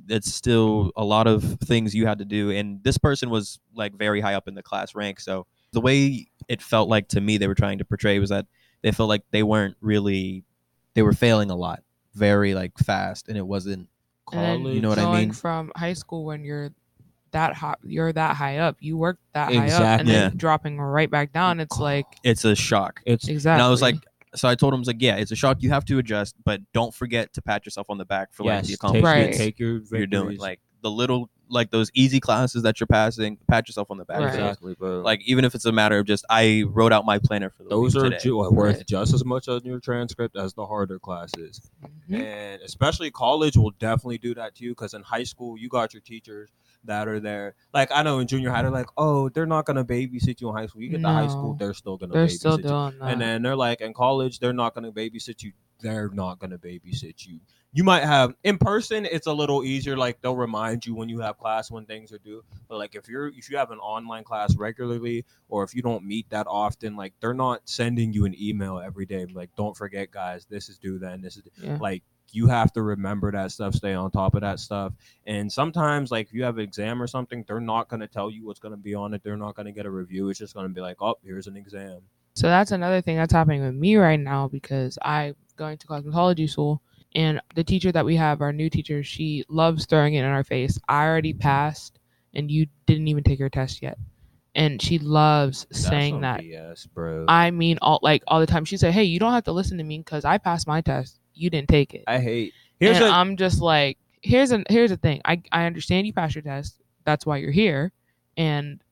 It's 0.09 0.33
still 0.33 0.93
a 0.97 1.05
lot 1.05 1.27
of 1.27 1.43
things 1.61 1.95
you 1.95 2.07
had 2.07 2.19
to 2.19 2.25
do. 2.25 2.51
And 2.51 2.83
this 2.85 2.99
person 2.99 3.31
was 3.31 3.59
like 3.75 3.95
very 3.95 4.21
high 4.21 4.35
up 4.35 4.47
in 4.49 4.55
the 4.55 4.63
class 4.63 4.95
rank. 4.95 5.21
So 5.21 5.47
the 5.73 5.81
way 5.81 6.29
it 6.49 6.63
felt 6.63 6.89
like 6.89 7.09
to 7.09 7.21
me 7.21 7.39
they 7.39 7.47
were 7.49 7.55
trying 7.55 7.79
to 7.79 7.85
portray 7.85 8.19
was 8.19 8.31
that 8.31 8.47
they 8.83 8.93
felt 8.93 9.09
like 9.09 9.23
they 9.31 9.43
weren't 9.43 9.77
really 9.81 10.45
they 10.95 11.03
were 11.03 11.13
failing 11.13 11.51
a 11.51 11.57
lot 11.57 11.83
very 12.15 12.55
like 12.55 12.77
fast 12.79 13.29
and 13.29 13.37
it 13.37 13.47
wasn't 13.47 13.89
College, 14.27 14.75
You 14.75 14.81
know 14.81 14.89
what 14.91 14.99
I 14.99 15.03
going 15.03 15.19
mean? 15.29 15.33
From 15.33 15.73
high 15.77 15.93
school 15.93 16.25
when 16.25 16.45
you're 16.45 16.71
that 17.33 17.55
high, 17.55 17.75
you're 17.85 18.13
that 18.13 18.37
high 18.37 18.59
up. 18.59 18.77
You 18.81 18.97
work 18.97 19.19
that 19.35 19.53
high 19.53 19.71
up, 19.71 20.01
and 20.01 20.09
then 20.09 20.31
Yeah. 20.31 20.37
dropping 20.37 20.81
right 20.81 21.11
back 21.11 21.33
down. 21.33 21.59
It's 21.61 21.79
like 21.79 22.07
it's 22.23 22.45
a 22.45 22.55
shock. 22.55 23.01
it's 23.07 23.29
exactly. 23.29 23.61
And 23.61 23.67
I 23.67 23.71
was 23.71 23.83
like 23.83 23.97
so 24.35 24.49
I 24.49 24.55
told 24.55 24.73
him 24.75 24.79
I 24.79 24.81
was 24.81 24.87
like, 24.89 25.01
yeah, 25.03 25.17
it's 25.17 25.31
a 25.33 25.37
shock. 25.37 25.59
You 25.63 25.71
have 25.71 25.85
to 25.87 25.99
adjust, 25.99 26.37
but 26.45 26.61
don't 26.73 26.95
forget 26.95 27.33
to 27.35 27.43
pat 27.43 27.65
yourself 27.67 27.89
on 27.91 27.99
the 27.99 28.05
back 28.05 28.33
for 28.33 28.45
like 28.45 28.53
yes, 28.53 28.67
the 28.67 28.69
take, 28.73 28.77
accomplishments 28.77 29.39
Right. 29.39 29.45
take 29.47 29.59
your 29.59 29.81
you're 29.91 30.07
doing. 30.07 30.39
Like 30.39 30.61
the 30.83 30.91
little 30.91 31.29
like 31.53 31.71
those 31.73 31.91
easy 31.95 32.21
classes 32.21 32.63
that 32.63 32.79
you're 32.79 32.87
passing, 32.87 33.37
pat 33.49 33.67
yourself 33.69 33.91
on 33.91 33.97
the 33.99 34.05
back. 34.05 34.19
for 34.19 34.23
Right. 34.27 34.35
exactly, 34.35 34.75
bro. 34.77 35.01
Like 35.01 35.21
even 35.27 35.45
if 35.45 35.57
it's 35.57 35.65
a 35.65 35.73
matter 35.73 35.99
of 35.99 36.07
just 36.07 36.25
I 36.31 36.63
wrote 36.69 36.93
out 36.93 37.05
my 37.05 37.19
planner 37.19 37.51
for 37.51 37.65
the 37.65 37.71
those 37.71 37.97
week 37.97 38.05
are 38.05 38.11
today. 38.11 38.23
ju- 38.23 38.37
worth 38.39 38.77
Right. 38.77 38.87
just 38.87 39.13
as 39.13 39.25
much 39.25 39.49
on 39.49 39.63
your 39.65 39.81
transcript 39.81 40.37
as 40.37 40.55
the 40.55 40.65
harder 40.65 41.01
classes. 41.01 41.61
Mhm. 42.09 42.21
and 42.23 42.63
especially 42.63 43.11
college 43.11 43.57
will 43.57 43.73
definitely 43.81 44.19
do 44.19 44.33
that 44.35 44.55
to 44.57 44.65
you 44.65 44.71
because 44.71 44.95
in 44.95 45.03
high 45.03 45.25
school 45.25 45.59
you 45.59 45.69
got 45.69 45.93
your 45.93 46.01
teachers 46.03 46.51
that 46.85 47.09
are 47.09 47.21
there. 47.21 47.55
Like 47.73 47.91
i 47.93 48.03
know 48.03 48.19
in 48.19 48.27
junior 48.27 48.51
high 48.51 48.63
they're 48.63 48.71
like 48.71 48.89
oh 48.97 49.29
they're 49.29 49.47
not 49.47 49.65
gonna 49.65 49.85
babysit 49.85 50.41
you 50.41 50.49
in 50.49 50.55
high 50.55 50.67
school. 50.67 50.83
You 50.83 50.89
get 50.89 51.03
to 51.03 51.09
high 51.09 51.29
school 51.29 51.55
they're 51.55 51.75
still 51.75 51.97
gonna 51.97 52.13
they're 52.13 52.27
babysit 52.27 52.39
still 52.39 52.57
you. 52.57 52.69
doing 52.69 52.99
that. 52.99 53.13
and 53.13 53.21
then 53.21 53.43
they're 53.43 53.57
like 53.57 53.81
in 53.81 53.93
college 53.93 54.39
they're 54.39 54.53
not 54.53 54.75
gonna 54.75 54.93
babysit 54.93 55.43
you. 55.43 55.53
They're 55.81 56.11
not 56.11 56.39
gonna 56.39 56.59
babysit 56.59 57.27
you. 57.27 57.41
You 57.73 57.85
might 57.85 58.03
have 58.03 58.35
in 58.43 58.59
person 58.59 59.07
it's 59.07 59.27
a 59.27 59.33
little 59.33 59.63
easier 59.63 59.97
like 59.97 60.21
they'll 60.21 60.37
remind 60.37 60.85
you 60.85 60.95
when 60.95 61.09
you 61.09 61.21
have 61.21 61.39
class 61.39 61.71
when 61.71 61.87
things 61.87 62.13
are 62.13 62.19
due. 62.19 62.43
But 62.69 62.79
like 62.79 62.95
if 62.95 63.09
you're 63.09 63.29
if 63.29 63.51
you 63.51 63.57
have 63.59 63.71
an 63.71 63.79
online 63.79 64.25
class 64.25 64.57
regularly 64.57 65.25
or 65.49 65.63
if 65.63 65.75
you 65.75 65.83
don't 65.83 66.05
meet 66.05 66.29
that 66.31 66.47
often 66.49 66.97
like 66.97 67.15
they're 67.21 67.35
not 67.35 67.61
sending 67.65 68.13
you 68.13 68.25
an 68.25 68.35
email 68.41 68.79
every 68.79 69.07
day 69.07 69.27
like 69.27 69.51
don't 69.57 69.77
forget 69.77 70.11
guys 70.11 70.47
this 70.47 70.69
is 70.69 70.79
due 70.79 70.99
then 70.99 71.21
this 71.21 71.37
is 71.37 71.45
yeah. 71.63 71.77
like 71.81 72.03
you 72.35 72.47
have 72.47 72.73
to 72.73 72.83
remember 72.83 73.31
that 73.33 73.51
stuff 73.53 73.75
stay 73.75 73.95
on 73.95 74.11
top 74.11 74.35
of 74.35 74.41
that 74.41 74.61
stuff 74.61 74.93
and 75.27 75.51
sometimes 75.51 76.11
like 76.11 76.27
if 76.29 76.33
you 76.35 76.45
have 76.45 76.59
an 76.59 76.65
exam 76.65 77.03
or 77.03 77.07
something 77.07 77.45
they're 77.47 77.61
not 77.61 77.89
going 77.89 78.01
to 78.01 78.09
tell 78.09 78.31
you 78.31 78.45
what's 78.47 78.61
going 78.61 78.73
to 78.73 78.81
be 78.81 78.95
on 78.95 79.15
it 79.15 79.23
they're 79.23 79.37
not 79.37 79.55
going 79.55 79.67
to 79.67 79.73
get 79.73 79.87
a 79.87 79.91
review 79.91 80.29
it's 80.29 80.39
just 80.39 80.55
going 80.55 80.67
to 80.67 80.73
be 80.73 80.81
like 80.81 80.97
oh 81.01 81.15
here's 81.25 81.47
an 81.47 81.57
exam 81.57 82.01
So 82.35 82.47
that's 82.47 82.71
another 82.73 83.01
thing 83.01 83.17
that's 83.17 83.33
happening 83.33 83.63
with 83.63 83.75
me 83.75 83.97
right 83.97 84.19
now 84.21 84.49
because 84.49 84.99
I'm 85.03 85.35
going 85.57 85.79
to 85.79 85.87
cosmetology 85.87 86.49
school 86.49 86.83
and 87.15 87.41
the 87.55 87.65
teacher 87.65 87.91
that 87.93 88.05
we 88.05 88.17
have, 88.17 88.41
our 88.41 88.53
new 88.53 88.71
teacher, 88.71 89.03
she 89.03 89.45
loves 89.49 89.87
throwing 89.87 90.15
it 90.15 90.21
in 90.21 90.25
our 90.27 90.45
face. 90.45 90.79
I 90.89 91.07
already 91.07 91.33
passed 91.33 91.99
and 92.35 92.51
you 92.51 92.67
didn't 92.87 93.09
even 93.09 93.25
take 93.25 93.39
your 93.39 93.49
test 93.51 93.83
yet. 93.83 93.99
And 94.55 94.81
she 94.83 94.99
loves 94.99 95.67
saying 95.71 96.21
that. 96.23 96.45
yes 96.45 96.87
bro 96.87 97.25
I 97.29 97.51
mean 97.53 97.79
all 97.83 98.01
like 98.03 98.23
all 98.27 98.41
the 98.41 98.47
time. 98.47 98.65
She 98.65 98.77
said, 98.77 98.93
Hey, 98.93 99.05
you 99.05 99.21
don't 99.21 99.33
have 99.33 99.45
to 99.45 99.53
listen 99.53 99.79
to 99.79 99.85
me 99.85 99.99
because 99.99 100.25
I 100.25 100.39
passed 100.39 100.67
my 100.67 100.81
test. 100.81 101.20
You 101.41 101.49
didn't 101.51 101.69
take 101.69 101.95
it. 101.95 102.05
i 102.07 102.19
hate 102.19 102.53
here's 102.79 102.97
and 102.99 103.07
a, 103.07 103.09
I'm 103.09 103.37
just 103.37 103.61
like, 103.61 103.97
here's 104.23 104.51
an 104.51 104.65
here's 104.69 104.91
the 104.91 104.97
thing. 104.97 105.21
I 105.25 105.43
I 105.53 105.65
understand 105.67 106.07
you 106.07 106.13
passed 106.13 106.35
your 106.35 106.43
test. 106.43 106.81
That's 107.05 107.25
why 107.25 107.39
you're 107.39 107.51
here, 107.51 107.93
and 108.37 108.83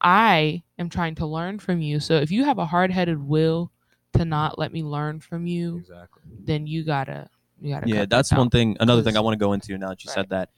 I 0.00 0.62
am 0.78 0.88
trying 0.88 1.14
to 1.16 1.26
learn 1.26 1.58
from 1.58 1.80
you. 1.80 1.98
So 2.00 2.16
if 2.16 2.30
you 2.30 2.44
have 2.44 2.58
a 2.58 2.66
hard 2.66 2.90
headed 2.92 3.20
will 3.22 3.72
to 4.14 4.24
not 4.24 4.58
let 4.58 4.72
me 4.72 4.82
learn 4.82 5.20
from 5.20 5.46
you, 5.46 5.78
exactly 5.78 6.22
then 6.44 6.66
you 6.66 6.84
gotta 6.84 7.28
you 7.60 7.74
gotta. 7.74 7.88
yeah 7.88 8.04
that's 8.08 8.30
one 8.32 8.46
out. 8.46 8.52
thing 8.52 8.76
another 8.80 9.02
thing 9.02 9.16
i 9.16 9.20
want 9.20 9.32
to 9.34 9.38
go 9.38 9.52
into 9.52 9.76
now 9.78 9.88
that 9.88 10.04
you 10.04 10.08
Right. 10.10 10.14
said 10.14 10.28
that 10.30 10.50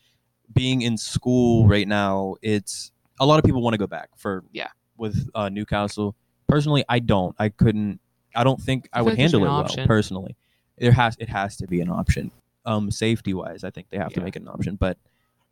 being 0.53 0.83
in 0.83 0.97
school 0.99 1.67
right 1.67 1.87
now 1.89 2.35
it's 2.43 2.91
a 3.21 3.27
lot 3.27 3.39
of 3.39 3.45
people 3.45 3.63
want 3.63 3.75
to 3.75 3.79
go 3.79 3.87
back 3.87 4.11
for 4.17 4.45
Yeah. 4.53 4.69
with 4.97 5.29
uh, 5.35 5.49
New 5.49 5.65
Castle 5.65 6.15
personally 6.49 6.85
i 6.89 6.99
don't 6.99 7.35
i 7.39 7.49
couldn't 7.49 8.01
i 8.35 8.43
don't 8.45 8.61
think 8.61 8.89
i 8.93 8.99
I 8.99 9.03
would 9.03 9.11
like 9.13 9.19
handle 9.19 9.43
it 9.45 9.45
well 9.47 9.61
option. 9.61 9.87
personally 9.87 10.37
there 10.81 10.93
has 10.93 11.17
it 11.19 11.29
has 11.29 11.57
to 11.57 11.67
be 11.67 11.81
an 11.81 11.89
option 11.91 12.31
um 12.65 12.91
safety 12.91 13.35
wise 13.35 13.65
i 13.65 13.71
think 13.71 13.89
they 13.91 13.97
have 13.99 14.13
to 14.13 14.21
make 14.21 14.37
it 14.37 14.43
an 14.43 14.49
option 14.49 14.77
but 14.77 14.97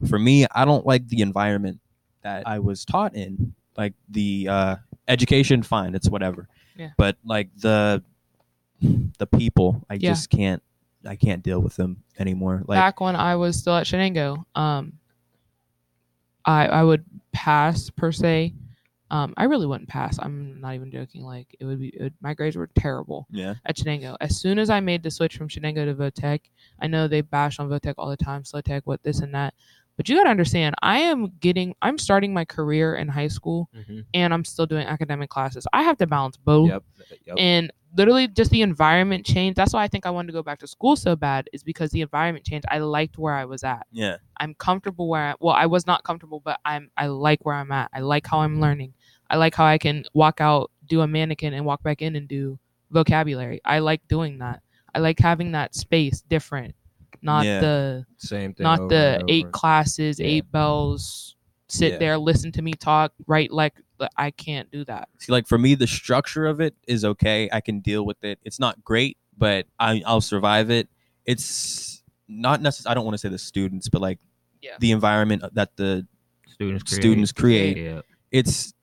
for 0.09 0.19
me 0.19 0.47
i 0.55 0.65
don't 0.65 0.87
like 0.87 1.07
the 1.09 1.21
environment 1.23 1.81
that 2.23 2.47
i 2.47 2.59
was 2.59 2.85
taught 2.85 3.15
in 3.15 3.55
like 3.77 3.95
the 4.11 4.47
uh 4.49 4.77
education 5.09 5.63
fine 5.63 5.95
it's 5.95 6.09
whatever 6.11 6.49
Yeah. 6.77 6.91
but 6.97 7.17
like 7.25 7.49
the 7.57 8.03
the 9.19 9.27
people 9.27 9.83
i 9.89 9.95
Yeah. 9.95 10.11
just 10.11 10.29
can't 10.31 10.63
i 11.07 11.17
can't 11.17 11.43
deal 11.43 11.61
with 11.61 11.77
them 11.77 12.03
anymore 12.19 12.63
like 12.67 12.77
Back 12.77 13.01
when 13.01 13.17
I 13.17 13.37
was 13.37 13.57
still 13.59 13.75
at 13.77 13.87
Shenango, 13.87 14.45
um, 14.55 14.95
I 16.45 16.67
I 16.67 16.83
would 16.83 17.05
pass 17.33 17.91
per 17.91 18.11
se. 18.13 18.55
Um, 19.11 19.35
I 19.37 19.45
really 19.45 19.67
wouldn't 19.67 19.89
pass. 19.89 20.19
I'm 20.21 20.61
not 20.61 20.75
even 20.75 20.91
joking. 20.91 21.23
Like 21.23 21.55
it 21.61 21.65
would 21.65 21.79
be, 21.79 21.89
it 21.89 22.03
would, 22.03 22.15
my 22.21 22.35
grades 22.35 22.57
were 22.57 22.69
terrible. 22.75 23.27
yeah 23.31 23.55
at 23.65 23.77
Shenango. 23.77 24.17
As 24.21 24.41
soon 24.41 24.59
as 24.59 24.71
I 24.71 24.81
made 24.81 25.03
the 25.03 25.11
switch 25.11 25.37
from 25.37 25.49
Shenango 25.49 25.85
to 25.85 25.95
Votech, 25.95 26.41
I 26.81 26.87
know 26.87 27.07
they 27.07 27.21
bash 27.21 27.59
on 27.59 27.69
Votech 27.69 27.95
all 27.99 28.11
the 28.11 28.17
time, 28.17 28.43
Slotech, 28.43 28.83
what 28.85 29.03
this 29.03 29.21
and 29.21 29.35
that. 29.35 29.55
But 29.97 30.09
you 30.09 30.17
gotta 30.17 30.29
understand, 30.31 30.75
I 30.83 30.99
am 30.99 31.33
getting, 31.41 31.75
I'm 31.83 31.97
starting 31.99 32.35
my 32.35 32.45
career 32.45 32.97
in 32.97 33.09
high 33.09 33.29
school, 33.29 33.69
Mhm. 33.75 34.05
and 34.15 34.35
I'm 34.35 34.45
still 34.45 34.67
doing 34.67 34.87
academic 34.87 35.31
classes. 35.31 35.67
I 35.73 35.83
have 35.83 35.97
to 35.99 36.07
balance 36.07 36.37
both, 36.37 36.69
yep 36.69 36.83
yep 37.25 37.37
and 37.39 37.73
literally 37.97 38.29
just 38.29 38.51
the 38.51 38.61
environment 38.61 39.25
changed. 39.25 39.57
That's 39.57 39.73
why 39.73 39.83
I 39.83 39.89
think 39.89 40.05
I 40.05 40.11
wanted 40.11 40.27
to 40.27 40.33
go 40.35 40.43
back 40.43 40.59
to 40.59 40.67
school 40.67 40.97
so 40.97 41.17
bad, 41.17 41.49
is 41.55 41.63
because 41.63 41.91
the 41.93 42.03
environment 42.03 42.45
changed. 42.45 42.67
I 42.71 42.79
liked 42.79 43.17
where 43.17 43.33
I 43.35 43.47
was 43.47 43.65
at. 43.65 43.87
yeah 43.91 44.17
I'm 44.39 44.53
comfortable 44.55 45.09
where 45.09 45.31
I, 45.31 45.35
well, 45.41 45.55
I 45.55 45.65
was 45.65 45.87
not 45.87 46.05
comfortable, 46.05 46.41
but 46.41 46.61
I'm 46.67 46.91
I 46.99 47.07
like 47.07 47.47
where 47.47 47.55
I'm 47.55 47.73
at. 47.73 47.89
I 47.95 48.01
like 48.01 48.27
how 48.27 48.41
I'm 48.41 48.61
learning. 48.61 48.93
I 49.31 49.37
like 49.39 49.55
how 49.55 49.65
I 49.65 49.79
can 49.79 50.05
walk 50.13 50.41
out, 50.43 50.71
do 50.87 51.01
a 51.01 51.07
mannequin, 51.07 51.55
and 51.55 51.65
walk 51.65 51.83
back 51.83 52.03
in 52.03 52.17
and 52.17 52.29
do 52.29 52.59
vocabulary. 52.91 53.61
I 53.65 53.79
like 53.79 54.07
doing 54.09 54.39
that. 54.39 54.61
I 54.95 54.99
like 54.99 55.19
having 55.19 55.53
that 55.53 55.75
space 55.75 56.21
different, 56.21 56.75
not 57.23 57.45
Yeah. 57.45 57.61
the 57.61 58.07
same 58.19 58.55
thing 58.55 58.65
not 58.65 58.89
the 58.89 59.25
eight 59.29 59.51
classes, 59.53 60.19
Yeah. 60.21 60.27
eight 60.27 60.53
bells, 60.53 61.37
sit 61.69 61.93
Yeah. 61.93 61.99
there, 61.99 62.19
listen 62.19 62.53
to 62.53 62.63
me 62.63 62.73
talk, 62.73 63.13
right? 63.27 63.51
Like 63.51 63.75
I 64.17 64.31
can't 64.31 64.71
do 64.71 64.85
that. 64.85 65.09
see 65.19 65.33
like 65.33 65.47
for 65.47 65.57
me 65.59 65.75
the 65.75 65.87
structure 65.87 66.45
of 66.47 66.61
it 66.61 66.75
is 66.87 67.03
okay 67.03 67.49
i 67.51 67.63
can 67.63 67.81
deal 67.81 68.05
with 68.05 68.23
it 68.23 68.39
it's 68.45 68.61
not 68.61 68.85
great 68.85 69.17
but 69.39 69.67
I, 69.79 70.03
i'll 70.05 70.21
survive 70.21 70.69
it 70.71 70.89
it's 71.25 72.03
not 72.29 72.61
necessarily 72.61 72.93
i 72.93 72.95
don't 72.95 73.07
want 73.07 73.15
to 73.15 73.19
say 73.19 73.31
the 73.31 73.39
students 73.39 73.89
but 73.89 74.03
like 74.03 74.19
Yeah. 74.61 74.77
the 74.81 74.91
environment 74.93 75.43
that 75.55 75.75
the 75.77 76.07
students 76.47 76.95
students 76.95 77.33
create 77.33 77.79
yeah 77.79 78.01
it's 78.31 78.75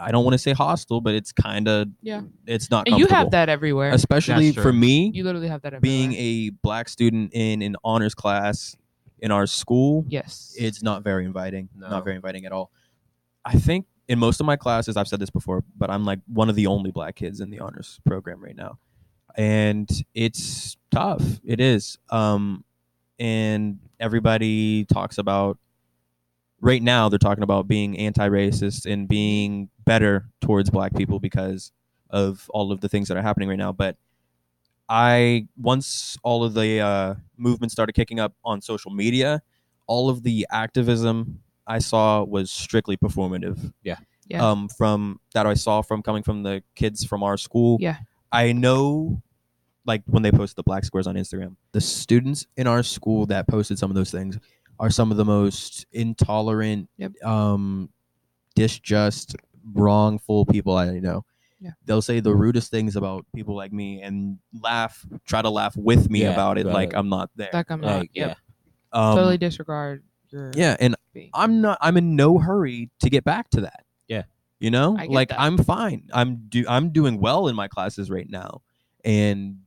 i 0.00 0.10
don't 0.10 0.24
want 0.24 0.32
to 0.34 0.38
say 0.38 0.52
hostile 0.52 1.00
but 1.00 1.14
it's 1.14 1.32
kind 1.32 1.68
of 1.68 1.88
Yeah. 2.02 2.22
it's 2.46 2.70
not 2.70 2.86
And 2.88 2.98
you 2.98 3.06
have 3.08 3.30
that 3.32 3.48
everywhere. 3.48 3.90
especially 3.90 4.52
for 4.52 4.72
me 4.72 5.10
You 5.14 5.24
literally 5.24 5.48
have 5.48 5.62
that 5.62 5.74
everywhere. 5.74 5.80
being 5.80 6.12
a 6.14 6.50
black 6.62 6.88
student 6.88 7.30
in 7.34 7.62
an 7.62 7.76
honors 7.84 8.14
class 8.14 8.76
in 9.20 9.30
our 9.32 9.46
school 9.46 10.04
yes, 10.08 10.54
it's 10.58 10.82
not 10.82 11.02
very 11.02 11.24
inviting 11.24 11.68
No. 11.76 11.88
not 11.90 12.04
very 12.04 12.16
inviting 12.16 12.44
at 12.46 12.52
all 12.52 12.70
I 13.44 13.54
think 13.54 13.86
in 14.08 14.18
most 14.18 14.40
of 14.40 14.46
my 14.46 14.56
classes, 14.56 14.96
I've 14.96 15.06
said 15.08 15.20
this 15.20 15.28
before, 15.30 15.64
but 15.76 15.90
I'm 15.90 16.04
like 16.04 16.20
one 16.26 16.48
of 16.48 16.54
the 16.54 16.66
only 16.66 16.90
black 16.90 17.14
kids 17.14 17.40
in 17.40 17.50
the 17.50 17.60
honors 17.60 18.00
program 18.06 18.42
right 18.42 18.56
now, 18.56 18.78
and 19.36 19.86
it's 20.14 20.76
tough. 20.90 21.22
It 21.44 21.60
is, 21.60 21.98
um, 22.10 22.64
and 23.18 23.78
everybody 24.00 24.84
talks 24.86 25.18
about. 25.18 25.58
Right 26.60 26.82
now, 26.82 27.08
they're 27.08 27.18
talking 27.18 27.44
about 27.44 27.68
being 27.68 27.96
anti-racist 27.98 28.90
and 28.90 29.08
being 29.08 29.70
better 29.84 30.28
towards 30.40 30.70
black 30.70 30.94
people 30.94 31.20
because 31.20 31.72
of 32.10 32.50
all 32.50 32.72
of 32.72 32.80
the 32.80 32.88
things 32.88 33.08
that 33.08 33.16
are 33.16 33.22
happening 33.22 33.48
right 33.48 33.58
now. 33.58 33.72
But 33.72 33.96
I 34.88 35.46
once 35.56 36.16
all 36.22 36.42
of 36.42 36.54
the 36.54 36.80
uh, 36.80 37.14
movements 37.36 37.74
started 37.74 37.92
kicking 37.92 38.18
up 38.18 38.34
on 38.44 38.60
social 38.60 38.90
media, 38.90 39.42
all 39.86 40.08
of 40.08 40.22
the 40.22 40.46
activism 40.50 41.40
I 41.66 41.78
saw 41.78 42.24
was 42.24 42.50
strictly 42.50 42.96
performative. 42.96 43.72
Yeah. 43.82 43.96
Um, 44.50 44.68
from 44.68 45.20
that 45.34 45.46
I 45.46 45.54
saw 45.54 45.82
from 45.82 46.02
coming 46.02 46.22
from 46.22 46.42
the 46.42 46.62
kids 46.74 47.04
from 47.04 47.22
our 47.22 47.36
school. 47.36 47.78
Yeah. 47.80 47.98
I 48.32 48.52
know, 48.52 49.22
like 49.86 50.02
when 50.06 50.22
they 50.22 50.32
post 50.32 50.56
the 50.56 50.62
black 50.62 50.84
squares 50.84 51.06
on 51.06 51.14
Instagram, 51.14 51.56
the 51.72 51.80
students 51.80 52.46
in 52.56 52.66
our 52.66 52.82
school 52.82 53.26
that 53.26 53.46
posted 53.48 53.78
some 53.78 53.90
of 53.90 53.94
those 53.94 54.10
things 54.10 54.38
are 54.78 54.90
some 54.90 55.10
of 55.10 55.16
the 55.16 55.24
most 55.24 55.86
intolerant, 55.92 56.88
Yep. 56.98 57.12
um, 57.24 57.90
disjust, 58.54 59.36
wrongful 59.72 60.46
people 60.46 60.76
I 60.76 60.98
know. 60.98 61.24
Yeah. 61.60 61.70
They'll 61.86 62.02
say 62.02 62.20
the 62.20 62.34
rudest 62.34 62.70
things 62.70 62.94
about 62.94 63.26
people 63.34 63.56
like 63.56 63.72
me 63.72 64.00
and 64.02 64.38
laugh, 64.62 65.04
try 65.26 65.42
to 65.42 65.50
laugh 65.50 65.76
with 65.76 66.08
me 66.08 66.22
Yeah, 66.22 66.32
about 66.32 66.56
it, 66.58 66.66
right. 66.66 66.72
like 66.74 66.94
I'm 66.94 67.08
not 67.08 67.30
there. 67.34 67.50
Like 67.52 67.70
I'm 67.70 67.80
not. 67.80 67.98
Like, 68.00 68.10
yep. 68.14 68.36
Um, 68.92 69.16
Totally 69.16 69.38
disregard 69.38 70.04
your. 70.30 70.52
yeah, 70.54 70.76
and 70.78 70.94
being. 71.12 71.30
I'm 71.34 71.60
not. 71.60 71.78
I'm 71.80 71.96
in 71.96 72.14
no 72.16 72.38
hurry 72.38 72.90
to 73.00 73.10
get 73.10 73.24
back 73.24 73.50
to 73.50 73.62
that. 73.62 73.84
Yeah. 74.06 74.22
you 74.60 74.70
know, 74.70 74.92
like 75.08 75.30
that. 75.30 75.40
I'm 75.40 75.58
fine. 75.58 76.08
I'm 76.12 76.46
do. 76.48 76.64
I'm 76.68 76.90
doing 76.90 77.20
well 77.20 77.48
in 77.48 77.56
my 77.56 77.66
classes 77.68 78.08
right 78.10 78.28
now, 78.30 78.62
and 79.04 79.58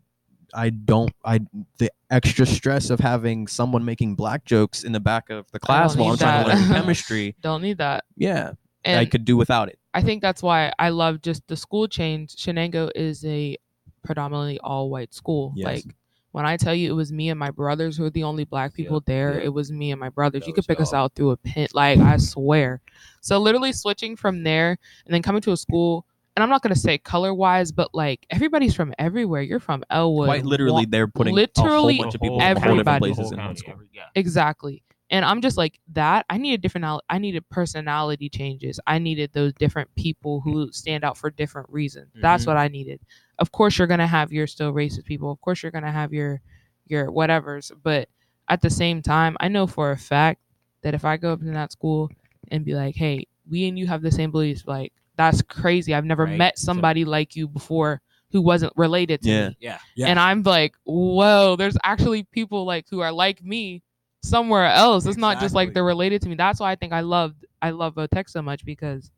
I 0.53 0.69
don't. 0.69 1.13
I 1.23 1.39
the 1.77 1.91
extra 2.09 2.45
stress 2.45 2.89
of 2.89 2.99
having 2.99 3.47
someone 3.47 3.85
making 3.85 4.15
black 4.15 4.45
jokes 4.45 4.83
in 4.83 4.91
the 4.91 4.99
back 4.99 5.29
of 5.29 5.49
the 5.51 5.59
class 5.59 5.95
while 5.95 6.09
I'm 6.09 6.13
need 6.13 6.19
trying 6.19 6.45
to 6.45 6.55
learn 6.55 6.67
chemistry. 6.81 7.35
Don't 7.41 7.61
need 7.61 7.77
that. 7.77 8.05
Yeah, 8.17 8.53
And 8.83 8.99
I 8.99 9.05
could 9.05 9.25
do 9.25 9.37
without 9.37 9.69
it. 9.69 9.79
I 9.93 10.01
think 10.01 10.21
that's 10.21 10.41
why 10.41 10.71
I 10.79 10.89
love 10.89 11.21
just 11.21 11.47
the 11.47 11.57
school 11.57 11.87
change. 11.87 12.35
Shenango 12.35 12.91
is 12.95 13.25
a 13.25 13.57
predominantly 14.03 14.59
all 14.59 14.89
white 14.89 15.13
school. 15.13 15.53
Yes. 15.55 15.65
Like 15.65 15.95
when 16.31 16.45
I 16.45 16.55
tell 16.57 16.73
you 16.73 16.89
it 16.89 16.95
was 16.95 17.11
me 17.11 17.29
and 17.29 17.39
my 17.39 17.51
brothers 17.51 17.97
who 17.97 18.03
were 18.03 18.09
the 18.09 18.23
only 18.23 18.45
black 18.45 18.73
people 18.73 19.01
there, 19.05 19.37
yeah. 19.37 19.45
it 19.45 19.53
was 19.53 19.71
me 19.71 19.91
and 19.91 19.99
my 19.99 20.09
brothers. 20.09 20.41
That 20.41 20.47
you 20.47 20.53
could 20.53 20.65
pick 20.65 20.79
us 20.79 20.93
out 20.93 21.13
through 21.13 21.31
a 21.31 21.37
pin. 21.37 21.67
Like 21.73 21.99
I 21.99 22.17
swear. 22.17 22.81
So 23.19 23.37
literally 23.37 23.73
switching 23.73 24.15
from 24.15 24.43
there 24.43 24.77
and 25.05 25.13
then 25.13 25.21
coming 25.21 25.41
to 25.41 25.51
a 25.51 25.57
school, 25.57 26.05
and 26.36 26.44
I'm 26.44 26.50
not 26.50 26.62
gonna 26.62 26.76
say 26.76 26.98
color 26.98 27.34
wise, 27.34 27.72
but 27.72 27.94
like 27.94 28.26
everybody's 28.30 28.74
from 28.76 28.94
everywhere. 29.00 29.41
You're 29.41 29.60
from 29.60 29.84
Ellwood. 29.89 30.28
Quite 30.28 30.46
literally, 30.46 30.86
they're 30.86 31.08
putting 31.08 31.36
literally 31.36 31.96
a 31.96 31.98
whole 31.98 32.04
bunch 32.06 32.15
of 32.15 32.22
people 32.22 32.39
whole- 32.39 32.39
from 32.39 32.48
all 32.48 32.56
different 32.56 32.72
everybody. 32.88 33.00
places 33.13 33.32
in 33.32 33.38
whole 33.39 33.48
one 33.48 33.56
county, 33.56 33.58
school. 33.60 33.88
yeah. 33.94 34.04
Exactly. 34.15 34.84
And 35.10 35.26
I'm 35.26 35.41
just 35.41 35.58
like 35.58 35.78
that. 35.91 36.26
I 36.30 36.38
needed 36.38 36.62
different. 36.62 36.86
al- 36.86 37.02
I 37.10 37.17
needed 37.17 37.44
personality 37.50 38.30
changes. 38.30 38.80
I 38.88 38.98
needed 38.98 39.32
those 39.34 39.52
different 39.54 39.94
people 39.96 40.39
who 40.39 40.72
stand 40.72 41.04
out 41.04 41.17
for 41.17 41.30
different 41.30 41.70
reasons. 41.70 42.08
That's 42.15 42.44
Mhm. 42.46 42.48
what 42.48 42.58
I 42.58 42.70
needed. 42.70 43.02
Of 43.38 43.52
course, 43.52 43.78
you're 43.78 43.88
gonna 43.88 44.08
have 44.08 44.32
your 44.32 44.48
still 44.48 44.72
racist 44.72 45.04
people. 45.04 45.30
Of 45.30 45.41
course, 45.41 45.62
you're 45.63 45.72
gonna 45.74 45.91
have 45.91 46.13
your 46.13 46.41
your 46.88 47.12
whatevers. 47.12 47.72
But 47.84 48.08
at 48.48 48.62
the 48.62 48.70
same 48.70 49.02
time, 49.02 49.36
I 49.41 49.48
know 49.50 49.67
for 49.67 49.91
a 49.91 49.98
fact 49.98 50.41
that 50.82 50.94
if 50.94 51.04
I 51.06 51.17
go 51.17 51.34
up 51.34 51.39
to 51.41 51.46
that 51.52 51.72
school 51.74 52.10
and 52.50 52.63
be 52.65 52.74
like, 52.74 52.96
"Hey, 52.96 53.28
we 53.50 53.67
and 53.67 53.78
you 53.78 53.88
have 53.88 54.02
the 54.02 54.12
same 54.12 54.32
beliefs," 54.32 54.63
like 54.65 54.94
that's 55.17 55.41
crazy. 55.41 55.93
I've 55.93 56.06
never 56.06 56.26
Right. 56.26 56.38
met 56.38 56.58
So- 56.60 56.65
somebody 56.65 57.06
like 57.06 57.36
you 57.36 57.47
before 57.47 58.02
who 58.32 58.41
wasn't 58.41 58.71
related 58.78 59.21
to 59.24 59.30
Yeah. 59.30 59.50
me. 59.50 59.58
Yeah. 59.60 59.80
yeah. 59.95 60.08
And 60.08 60.17
I'm 60.19 60.41
like, 60.43 60.74
whoa, 60.86 61.56
there's 61.58 61.78
actually 61.84 62.24
people 62.24 62.65
like 62.65 62.86
who 62.89 63.02
are 63.02 63.12
like 63.12 63.43
me 63.43 63.82
somewhere 64.24 64.65
else. 64.65 65.06
It's 65.06 65.17
not 65.17 65.39
just 65.39 65.54
like 65.54 65.74
they're 65.74 65.84
related 65.84 66.21
to 66.21 66.30
me. 66.30 66.36
That's 66.36 66.60
why 66.60 66.71
I 66.71 66.76
think 66.76 66.93
I 66.93 67.02
loved 67.02 67.45
I 67.62 67.71
love 67.71 67.95
Votech 67.95 68.30
so 68.30 68.41
much 68.41 68.65
because 68.65 69.12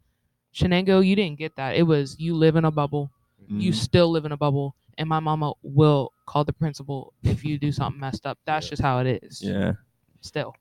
Shenango, 0.54 1.06
you 1.06 1.16
didn't 1.16 1.38
get 1.40 1.56
that. 1.56 1.76
It 1.76 1.84
was 1.84 2.20
you 2.20 2.36
live 2.36 2.56
in 2.56 2.66
a 2.66 2.72
bubble. 2.72 3.12
You 3.48 3.72
Mhm. 3.72 3.76
still 3.76 4.10
live 4.10 4.26
in 4.26 4.32
a 4.32 4.38
bubble. 4.38 4.76
And 4.98 5.10
my 5.10 5.20
mama 5.20 5.54
will 5.64 6.12
call 6.26 6.44
the 6.44 6.54
principal 6.54 7.14
if 7.24 7.44
you 7.44 7.58
do 7.58 7.72
something 7.72 8.00
messed 8.00 8.26
up. 8.26 8.38
That's 8.46 8.66
Yeah. 8.66 8.70
just 8.70 8.82
how 8.82 9.00
it 9.00 9.24
is. 9.24 9.42
Yeah. 9.42 9.74
Still. 10.22 10.56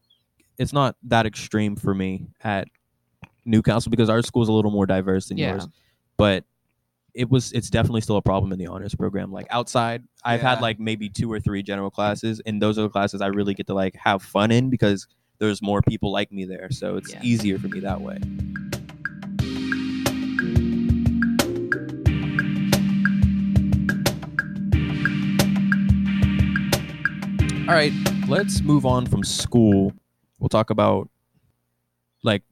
it's 0.59 0.73
not 0.75 0.95
that 1.03 1.25
extreme 1.27 1.75
for 1.75 1.95
me 1.95 2.27
at 2.45 2.68
New 3.44 3.62
Castle 3.62 3.90
because 3.90 4.09
our 4.09 4.22
school's 4.22 4.48
a 4.48 4.52
little 4.52 4.70
more 4.70 4.87
diverse 4.87 5.28
than 5.28 5.38
Yeah. 5.38 5.52
yours. 5.52 5.68
But 6.16 6.44
it 7.14 7.28
was 7.28 7.52
it's 7.52 7.68
definitely 7.68 8.00
still 8.00 8.16
a 8.16 8.22
problem 8.22 8.52
in 8.52 8.59
the 8.59 8.66
honors 8.68 8.94
program. 8.94 9.33
Like 9.33 9.46
outside, 9.50 10.02
I've 10.24 10.40
had 10.40 10.61
like 10.62 10.81
maybe 10.81 11.09
two 11.09 11.31
or 11.31 11.40
three 11.40 11.62
general 11.62 11.90
classes, 11.90 12.40
and 12.46 12.61
those 12.62 12.78
are 12.78 12.83
the 12.83 12.88
classes 12.88 13.20
I 13.20 13.26
really 13.26 13.55
get 13.55 13.66
to 13.66 13.74
like 13.74 13.94
have 13.96 14.22
fun 14.22 14.50
in 14.50 14.70
because 14.70 15.07
there's 15.38 15.61
more 15.61 15.83
people 15.83 16.11
like 16.12 16.33
me 16.33 16.44
there. 16.44 16.70
So 16.70 16.96
it's 16.96 17.12
Yeah. 17.12 17.20
easier 17.22 17.59
for 17.59 17.68
me 17.68 17.81
that 17.81 18.00
way. 18.00 18.18
All 27.68 27.78
right, 27.78 27.92
let's 28.28 28.61
move 28.61 28.85
on 28.85 29.07
from 29.07 29.22
school. 29.22 29.92
We'll 30.40 30.48
talk 30.48 30.70
about 30.70 31.09
like 32.22 32.42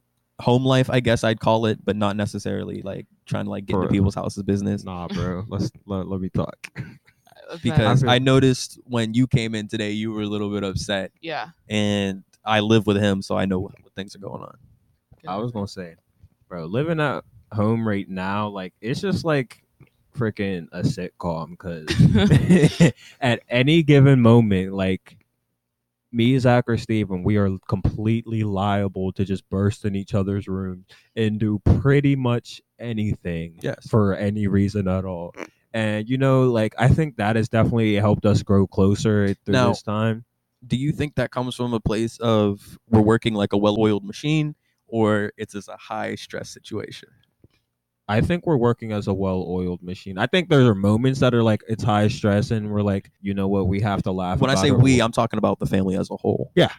home 0.40 0.64
life, 0.64 0.90
I 0.90 1.00
guess 1.00 1.24
I'd 1.24 1.40
call 1.40 1.66
it, 1.66 1.85
but 1.85 1.96
not 1.96 2.16
necessarily 2.16 2.83
like 2.83 3.07
trying 3.26 3.44
to 3.44 3.50
like 3.50 3.66
get 3.66 3.76
into 3.76 3.88
people's 3.88 4.14
houses 4.14 4.42
business. 4.42 4.85
Nah, 4.85 5.09
bro. 5.09 5.44
Let's 5.48 5.70
let, 5.87 6.09
let 6.09 6.20
me 6.20 6.29
talk. 6.31 6.57
Uh, 6.76 7.59
because 7.62 8.05
I 8.05 8.16
I 8.16 8.18
noticed 8.18 8.79
when 8.85 9.14
you 9.14 9.26
came 9.26 9.55
in 9.55 9.68
today, 9.68 9.90
you 9.92 10.12
were 10.12 10.22
a 10.22 10.26
little 10.26 10.50
bit 10.50 10.64
upset, 10.64 11.12
yeah. 11.20 11.48
and 11.68 12.24
I 12.44 12.61
live 12.61 12.87
with 12.87 12.96
him, 12.96 13.22
so 13.22 13.37
I 13.37 13.44
know 13.44 13.61
what, 13.61 13.72
what 13.83 13.94
things 13.94 14.14
are 14.14 14.20
going 14.20 14.42
on. 14.42 14.57
I 15.26 15.37
was 15.37 15.53
gonna 15.53 15.68
say, 15.68 15.96
bro, 16.48 16.66
living 16.66 17.00
at 17.00 17.24
home 17.53 17.87
right 17.87 18.09
now, 18.09 18.48
like 18.48 18.74
it's 18.81 19.00
just 19.00 19.24
like 19.24 19.62
freaking 20.16 20.68
a 20.72 20.83
sitcom 20.83 21.50
because 21.50 22.92
at 23.20 23.42
any 23.48 23.83
given 23.83 24.20
moment, 24.20 24.72
like 24.72 25.16
me, 26.12 26.38
Zach, 26.38 26.64
or 26.68 26.77
Steven, 26.77 27.23
we 27.23 27.37
are 27.37 27.51
completely 27.68 28.42
liable 28.42 29.12
to 29.12 29.25
just 29.25 29.49
burst 29.49 29.85
in 29.85 29.94
each 29.94 30.14
other's 30.14 30.49
rooms 30.49 30.87
and 31.16 31.38
do 31.38 31.61
pretty 31.81 32.16
much 32.16 32.61
anything 32.79 33.59
Yes. 33.62 33.87
for 33.88 34.14
any 34.14 34.46
reason 34.46 34.88
at 34.88 35.05
all. 35.05 35.33
Mm. 35.37 35.49
And 35.73 36.09
you 36.09 36.18
know, 36.18 36.51
like 36.51 36.75
I 36.79 36.88
think 36.88 37.16
that 37.18 37.37
has 37.37 37.49
definitely 37.49 37.94
helped 37.94 38.27
us 38.27 38.42
grow 38.42 38.66
closer 38.66 39.35
through 39.35 39.53
Now- 39.53 39.68
this 39.68 39.83
time. 39.83 40.25
Do 40.66 40.77
you 40.77 40.92
think 40.92 41.14
that 41.14 41.31
comes 41.31 41.55
from 41.55 41.73
a 41.73 41.81
place 41.81 42.18
of 42.18 42.79
we're 42.88 43.01
working 43.01 43.33
like 43.33 43.53
a 43.55 43.57
well-oiled 43.57 44.05
machine, 44.05 44.55
or 44.88 45.33
it's 45.38 45.55
just 45.55 45.68
a 45.68 45.77
high 45.79 46.16
stress 46.16 46.51
situation? 46.51 47.09
I 48.11 48.20
think 48.20 48.44
we're 48.44 48.57
working 48.57 48.90
as 48.90 49.07
a 49.07 49.14
well-oiled 49.14 49.83
machine. 49.83 50.18
I 50.18 50.27
think 50.27 50.49
there 50.49 50.62
are 50.66 50.75
moments 50.75 51.20
that 51.20 51.33
are 51.33 51.44
like 51.44 51.62
it's 51.68 51.85
high 51.85 52.09
stress, 52.09 52.51
and 52.51 52.70
we're 52.70 52.83
like, 52.83 53.11
you 53.23 53.35
know 53.35 53.46
what, 53.46 53.68
we 53.68 53.81
have 53.81 54.03
to 54.03 54.12
laugh. 54.12 54.40
When 54.40 54.51
I 54.51 54.57
say 54.57 54.73
we, 54.73 55.01
I'm 55.01 55.12
talking 55.12 55.38
about 55.38 55.61
the 55.61 55.66
family 55.66 55.96
as 55.96 56.11
a 56.11 56.16
whole. 56.16 56.51
Yeah, 56.57 56.73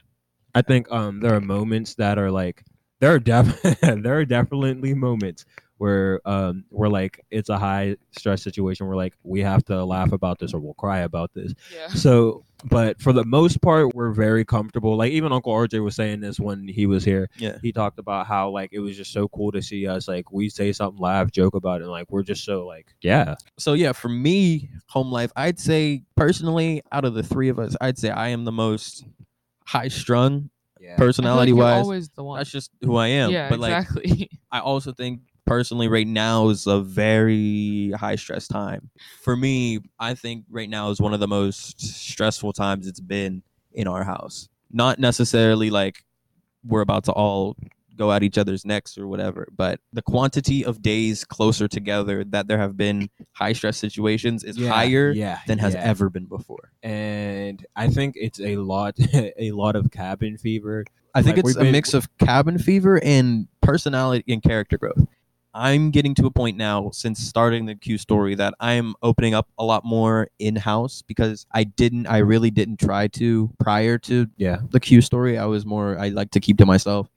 I 0.54 0.62
think 0.62 0.92
um 0.92 1.22
there 1.22 1.34
are 1.34 1.42
moments 1.42 1.96
that 1.96 2.20
are 2.20 2.30
like 2.30 2.64
there 3.00 3.14
are 3.14 3.20
def- 3.20 3.62
there 3.82 4.18
are 4.18 4.26
definitely 4.26 4.94
moments 4.94 5.46
where 5.82 6.22
um 6.26 6.64
we're 6.70 6.90
like 6.90 7.26
it's 7.32 7.50
a 7.50 7.58
high 7.58 7.98
stress 8.12 8.44
situation. 8.44 8.86
We're 8.86 8.96
like 8.96 9.16
we 9.24 9.40
have 9.42 9.66
to 9.66 9.84
laugh 9.84 10.12
about 10.12 10.38
this 10.38 10.54
or 10.54 10.60
we'll 10.60 10.76
cry 10.76 11.00
about 11.00 11.34
this. 11.34 11.54
Yeah. 11.76 11.88
So, 11.88 12.46
but 12.66 13.02
for 13.02 13.12
the 13.14 13.26
most 13.26 13.64
part, 13.64 13.96
we're 13.96 14.12
very 14.12 14.46
comfortable. 14.46 14.96
Like 14.96 15.12
even 15.12 15.32
Uncle 15.32 15.52
RJ 15.54 15.84
was 15.84 15.96
saying 15.96 16.20
this 16.20 16.40
when 16.40 16.68
he 16.68 16.86
was 16.86 17.04
here. 17.04 17.30
Yeah. 17.38 17.58
He 17.64 17.72
talked 17.72 17.98
about 17.98 18.28
how 18.28 18.52
like 18.52 18.70
it 18.74 18.80
was 18.80 18.96
just 18.96 19.12
so 19.12 19.28
cool 19.30 19.52
to 19.54 19.62
see 19.64 19.88
us 19.88 20.08
like 20.08 20.32
we 20.32 20.50
say 20.50 20.72
something, 20.72 21.02
laugh, 21.02 21.32
joke 21.32 21.56
about 21.56 21.82
it, 21.82 21.86
and 21.86 21.92
like 21.92 22.12
we're 22.12 22.22
just 22.22 22.44
so 22.46 22.68
like 22.68 22.94
yeah. 23.02 23.34
So 23.58 23.74
yeah, 23.74 23.92
for 23.94 24.10
me, 24.10 24.70
home 24.88 25.12
life, 25.12 25.32
I'd 25.36 25.60
say 25.60 26.04
personally, 26.16 26.84
out 26.92 27.06
of 27.06 27.16
the 27.16 27.24
three 27.24 27.50
of 27.50 27.58
us, 27.58 27.76
I'd 27.82 27.98
say 27.98 28.12
I 28.12 28.28
am 28.28 28.46
the 28.46 28.52
most 28.52 29.04
high 29.66 29.88
strung 29.88 30.52
Yeah. 30.80 30.96
personality 30.98 31.54
I 31.54 31.56
feel 31.56 31.64
like 31.64 31.76
wise. 31.78 31.84
always 31.84 32.10
the 32.10 32.24
one. 32.24 32.38
That's 32.40 32.52
just 32.52 32.70
who 32.82 32.98
I 32.98 33.08
am. 33.08 33.32
yeah, 33.32 33.50
but 33.50 33.60
like 33.60 33.74
exactly. 33.88 34.30
I 34.52 34.60
also 34.60 34.92
think 34.92 35.22
personally 35.52 35.90
right 35.90 36.08
now 36.08 36.48
is 36.48 36.66
a 36.66 36.80
very 36.80 37.92
high 38.00 38.16
stress 38.16 38.48
time. 38.48 38.90
For 39.22 39.36
me, 39.36 39.80
I 40.00 40.14
think 40.14 40.46
right 40.50 40.70
now 40.70 40.92
is 40.92 41.02
one 41.02 41.14
of 41.14 41.20
the 41.20 41.28
most 41.28 41.82
stressful 41.82 42.54
times 42.54 42.88
it's 42.88 43.02
been 43.02 43.44
in 43.74 43.86
our 43.86 44.06
house. 44.06 44.48
Not 44.72 44.98
necessarily 45.00 45.70
like 45.70 46.06
we're 46.66 46.80
about 46.82 47.04
to 47.06 47.12
all 47.12 47.58
go 47.98 48.14
at 48.14 48.24
each 48.24 48.38
other's 48.38 48.64
necks 48.66 48.98
or 48.98 49.08
whatever, 49.10 49.50
but 49.58 49.82
the 49.92 50.02
quantity 50.02 50.64
of 50.64 50.82
days 50.82 51.26
closer 51.26 51.68
together 51.68 52.24
that 52.24 52.48
there 52.48 52.58
have 52.58 52.78
been 52.78 53.10
high 53.34 53.52
stress 53.52 53.78
situations 53.78 54.46
is 54.46 54.56
Yeah, 54.58 54.70
higher 54.72 55.12
yeah, 55.12 55.40
than 55.48 55.58
has 55.60 55.74
yeah. 55.74 55.82
ever 55.84 56.10
been 56.10 56.26
before. 56.28 56.72
and 56.82 57.66
I 57.76 57.90
think 57.90 58.16
it's 58.18 58.40
a 58.40 58.56
lot 58.56 58.96
a 59.14 59.52
lot 59.52 59.76
of 59.76 59.92
cabin 59.92 60.38
fever. 60.38 60.86
I 61.14 61.22
think 61.22 61.36
Like, 61.36 61.46
it's 61.48 61.58
a 61.58 61.60
been- 61.60 61.74
mix 61.74 61.94
of 61.94 62.08
cabin 62.20 62.58
fever 62.58 63.04
and 63.04 63.48
personality 63.60 64.24
and 64.34 64.42
character 64.42 64.78
growth. 64.78 65.06
I'm 65.54 65.92
getting 65.92 66.16
to 66.16 66.26
a 66.26 66.32
point 66.32 66.56
now 66.56 66.92
since 66.94 67.20
starting 67.20 67.66
the 67.66 67.76
Q 67.76 67.98
story 67.98 68.36
that 68.36 68.54
I'm 68.62 68.96
opening 69.04 69.34
up 69.34 69.50
a 69.60 69.66
lot 69.66 69.84
more 69.84 70.30
in 70.40 70.56
house 70.56 71.02
because 71.06 71.46
I 71.52 71.66
didn't, 71.66 72.08
I 72.08 72.20
really 72.20 72.52
didn't 72.52 72.80
try 72.80 73.08
to 73.10 73.52
prior 73.60 73.98
to 74.00 74.28
Yeah. 74.38 74.60
the 74.70 74.80
Q 74.80 75.02
story. 75.02 75.38
I 75.38 75.46
was 75.46 75.66
more, 75.66 76.00
I 76.00 76.10
like 76.10 76.32
to 76.32 76.40
keep 76.40 76.58
to 76.60 76.66
myself, 76.66 77.10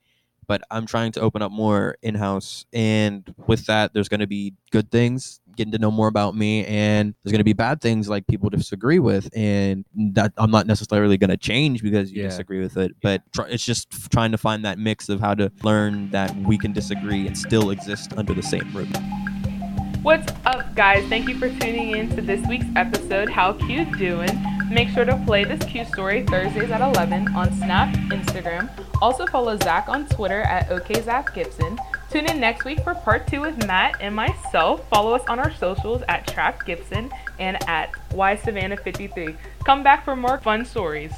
but 0.46 0.62
I'm 0.70 0.86
trying 0.86 1.12
to 1.12 1.20
open 1.20 1.42
up 1.42 1.50
more 1.52 1.96
in 2.02 2.14
house. 2.14 2.64
And 2.72 3.32
with 3.46 3.66
that, 3.66 3.94
there's 3.94 4.08
going 4.08 4.20
to 4.20 4.26
be 4.26 4.54
good 4.70 4.90
things, 4.90 5.40
getting 5.56 5.72
to 5.72 5.78
know 5.78 5.90
more 5.90 6.08
about 6.08 6.34
me, 6.36 6.64
and 6.66 7.14
there's 7.22 7.32
going 7.32 7.38
to 7.40 7.44
be 7.44 7.52
bad 7.52 7.80
things 7.80 8.08
like 8.08 8.26
people 8.26 8.50
disagree 8.50 8.98
with, 8.98 9.28
and 9.36 9.84
that 9.94 10.32
I'm 10.36 10.50
not 10.50 10.66
necessarily 10.66 11.16
going 11.16 11.30
to 11.30 11.36
change 11.36 11.82
because 11.82 12.10
you 12.12 12.22
Yeah. 12.22 12.28
disagree 12.28 12.60
with 12.60 12.76
it. 12.76 12.92
But 13.02 13.22
try, 13.32 13.46
it's 13.48 13.64
just 13.64 13.88
f- 13.92 14.08
trying 14.08 14.32
to 14.32 14.38
find 14.38 14.64
that 14.64 14.78
mix 14.78 15.08
of 15.08 15.20
how 15.20 15.34
to 15.34 15.50
learn 15.62 16.10
that 16.10 16.34
we 16.38 16.58
can 16.58 16.72
disagree 16.72 17.26
and 17.26 17.36
still 17.36 17.70
exist 17.70 18.12
under 18.16 18.34
the 18.34 18.42
same 18.42 18.70
roof. 18.74 18.88
What's 20.02 20.30
up, 20.44 20.74
guys? 20.74 21.08
Thank 21.08 21.28
you 21.28 21.38
for 21.38 21.48
tuning 21.48 21.96
in 21.96 22.10
to 22.14 22.20
this 22.20 22.46
week's 22.46 22.66
episode, 22.76 23.30
How 23.30 23.54
cute 23.54 23.90
Doing. 23.96 24.28
Make 24.74 24.88
sure 24.88 25.04
to 25.04 25.16
play 25.24 25.44
this 25.44 25.62
Q 25.70 25.84
story 25.84 26.24
Thursdays 26.24 26.72
at 26.72 26.80
11 26.80 27.32
on 27.36 27.52
Snap, 27.58 27.94
Instagram. 28.10 28.68
Also 29.00 29.24
follow 29.24 29.56
Zach 29.58 29.88
on 29.88 30.04
Twitter 30.08 30.40
at 30.40 30.68
OKZachGibson. 30.68 31.78
Tune 32.10 32.26
in 32.28 32.40
next 32.40 32.64
week 32.64 32.80
for 32.82 32.92
part 32.92 33.28
two 33.28 33.40
with 33.40 33.56
Matt 33.68 33.94
and 34.00 34.16
myself. 34.16 34.88
Follow 34.88 35.14
us 35.14 35.22
on 35.28 35.38
our 35.38 35.52
socials 35.52 36.02
at 36.08 36.26
Trap 36.26 36.66
Gibson 36.66 37.08
and 37.38 37.56
at 37.68 37.92
Y 38.14 38.34
Savannah 38.34 38.76
53. 38.76 39.36
Come 39.64 39.84
back 39.84 40.04
for 40.04 40.16
more 40.16 40.38
fun 40.38 40.64
stories. 40.64 41.12